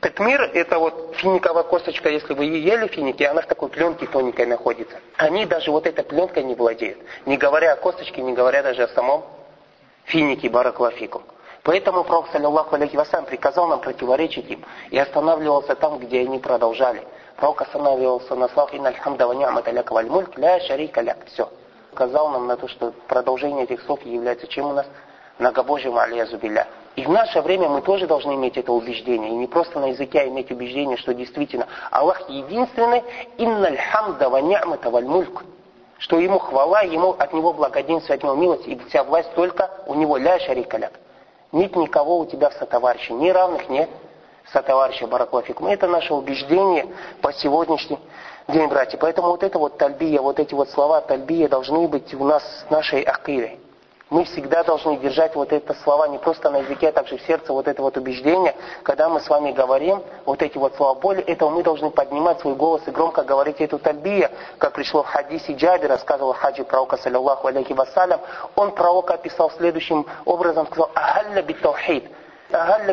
Это 0.00 0.78
вот 0.78 1.16
финиковая 1.16 1.64
косточка, 1.64 2.08
если 2.08 2.32
вы 2.32 2.44
ели 2.44 2.86
финики, 2.86 3.24
она 3.24 3.40
в 3.40 3.46
такой 3.46 3.68
пленке 3.68 4.06
тоненькой 4.06 4.46
находится. 4.46 4.96
Они 5.16 5.44
даже 5.44 5.72
вот 5.72 5.86
этой 5.86 6.04
пленкой 6.04 6.44
не 6.44 6.54
владеют. 6.54 6.98
Не 7.26 7.36
говоря 7.36 7.72
о 7.72 7.76
косточке, 7.76 8.22
не 8.22 8.32
говоря 8.32 8.62
даже 8.62 8.84
о 8.84 8.88
самом 8.88 9.24
финике 10.04 10.48
бараклафику. 10.50 11.22
Поэтому 11.64 12.04
Пророк, 12.04 12.28
саллиллаху 12.30 12.76
алейхи 12.76 12.96
вассалям, 12.96 13.24
приказал 13.24 13.66
нам 13.66 13.80
противоречить 13.80 14.48
им 14.48 14.64
и 14.90 14.98
останавливался 14.98 15.74
там, 15.74 15.98
где 15.98 16.20
они 16.20 16.38
продолжали. 16.38 17.02
Пророк 17.36 17.62
останавливался 17.62 18.36
на 18.36 18.48
словах 18.48 18.74
«Инна 18.74 18.90
альхамда 18.90 19.26
ва 19.26 19.62
валь 19.90 20.06
мульк 20.06 20.38
ля 20.38 20.60
шарика 20.60 21.00
ляк». 21.00 21.18
Все 21.26 21.48
указал 21.92 22.30
нам 22.30 22.46
на 22.46 22.56
то, 22.56 22.68
что 22.68 22.92
продолжение 23.06 23.64
этих 23.64 23.82
слов 23.82 24.04
является 24.04 24.46
чем 24.46 24.66
у 24.66 24.72
нас? 24.72 24.86
Многобожием 25.38 25.96
алиязубиля. 25.96 26.66
И 26.96 27.04
в 27.04 27.10
наше 27.10 27.40
время 27.42 27.68
мы 27.68 27.80
тоже 27.80 28.08
должны 28.08 28.34
иметь 28.34 28.56
это 28.56 28.72
убеждение. 28.72 29.30
И 29.30 29.36
не 29.36 29.46
просто 29.46 29.78
на 29.78 29.86
языке, 29.86 30.20
а 30.20 30.26
иметь 30.26 30.50
убеждение, 30.50 30.96
что 30.96 31.14
действительно 31.14 31.68
Аллах 31.92 32.28
единственный, 32.28 33.04
инналь 33.36 33.78
хамда 33.78 34.28
ва 34.28 34.40
ни'мата 34.40 34.90
валь. 34.90 35.06
Что 35.98 36.18
ему 36.18 36.38
хвала, 36.38 36.82
ему 36.82 37.10
от 37.10 37.32
него 37.32 37.52
благоденствие, 37.52 38.16
от 38.16 38.22
него 38.22 38.34
милость, 38.34 38.66
и 38.66 38.76
вся 38.88 39.04
власть 39.04 39.32
только 39.34 39.70
у 39.86 39.94
него 39.94 40.16
ля 40.16 40.38
шарикаляк. 40.40 40.92
Нет 41.52 41.76
никого 41.76 42.18
у 42.18 42.26
тебя 42.26 42.50
в 42.50 42.54
сотоварища, 42.54 43.12
ни 43.12 43.30
равных 43.30 43.68
нет 43.68 43.88
сотоварища 44.52 45.06
Бараклафикум. 45.06 45.66
Это 45.66 45.86
наше 45.86 46.14
убеждение 46.14 46.86
по 47.20 47.32
сегодняшней 47.32 47.98
день, 48.48 48.66
братья. 48.68 48.96
Поэтому 48.98 49.28
вот 49.28 49.42
это 49.42 49.58
вот 49.58 49.76
тальбия, 49.76 50.20
вот 50.20 50.40
эти 50.40 50.54
вот 50.54 50.70
слова 50.70 51.00
тальбия 51.00 51.48
должны 51.48 51.86
быть 51.86 52.14
у 52.14 52.24
нас 52.24 52.42
нашей 52.70 53.02
акидой. 53.02 53.60
Мы 54.10 54.24
всегда 54.24 54.64
должны 54.64 54.96
держать 54.96 55.34
вот 55.34 55.52
это 55.52 55.74
слова 55.82 56.08
не 56.08 56.16
просто 56.16 56.48
на 56.48 56.60
языке, 56.60 56.88
а 56.88 56.92
также 56.92 57.18
в 57.18 57.22
сердце, 57.26 57.52
вот 57.52 57.68
это 57.68 57.82
вот 57.82 57.98
убеждение. 57.98 58.54
Когда 58.82 59.10
мы 59.10 59.20
с 59.20 59.28
вами 59.28 59.52
говорим 59.52 60.02
вот 60.24 60.40
эти 60.40 60.56
вот 60.56 60.74
слова, 60.76 60.98
более 60.98 61.22
этого 61.24 61.50
мы 61.50 61.62
должны 61.62 61.90
поднимать 61.90 62.40
свой 62.40 62.54
голос 62.54 62.80
и 62.86 62.90
громко 62.90 63.22
говорить 63.22 63.60
эту 63.60 63.78
тальбия, 63.78 64.30
как 64.56 64.72
пришло 64.72 65.02
в 65.02 65.06
хадисе 65.08 65.52
Джаби, 65.52 65.84
рассказывал 65.84 66.32
хаджи 66.32 66.64
пророка, 66.64 66.96
саллиллаху 66.96 67.48
алейхи 67.48 67.74
вассалям. 67.74 68.20
Он 68.56 68.70
пророка 68.72 69.14
описал 69.14 69.50
следующим 69.50 70.06
образом, 70.24 70.66
сказал, 70.68 70.90
«Ахалля 70.94 71.42
бит 71.42 71.60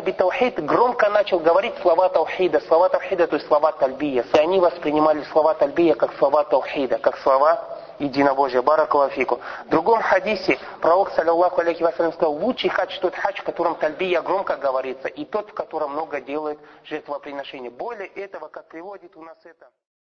би 0.02 0.12
таухид 0.12 0.64
громко 0.64 1.08
начал 1.08 1.38
говорить 1.38 1.74
слова 1.78 2.08
таухида. 2.08 2.60
Слова 2.60 2.88
таухида, 2.88 3.26
то 3.26 3.36
есть 3.36 3.46
слова 3.48 3.72
тальбия. 3.72 4.24
И 4.34 4.38
они 4.38 4.60
воспринимали 4.60 5.22
слова 5.24 5.54
тальбия 5.54 5.94
как 5.94 6.12
слова 6.18 6.44
таухида, 6.44 6.98
как 6.98 7.16
слова 7.18 7.64
единобожия. 7.98 8.62
Баракалафику. 8.62 9.40
В 9.66 9.68
другом 9.70 10.02
хадисе 10.02 10.58
пророк, 10.80 11.10
саллиллаху 11.12 11.60
алейхи 11.60 11.82
вассалям, 11.82 12.12
сказал, 12.12 12.34
лучший 12.34 12.70
хадж 12.70 12.98
тот 13.00 13.14
хадж, 13.14 13.40
в 13.40 13.44
котором 13.44 13.76
тальбия 13.76 14.20
громко 14.20 14.56
говорится, 14.56 15.08
и 15.08 15.24
тот, 15.24 15.50
в 15.50 15.54
котором 15.54 15.92
много 15.92 16.20
делает 16.20 16.58
жертвоприношения. 16.84 17.70
Более 17.70 18.08
этого, 18.08 18.48
как 18.48 18.68
приводит 18.68 19.16
у 19.16 19.22
нас 19.22 19.38
это... 19.44 19.68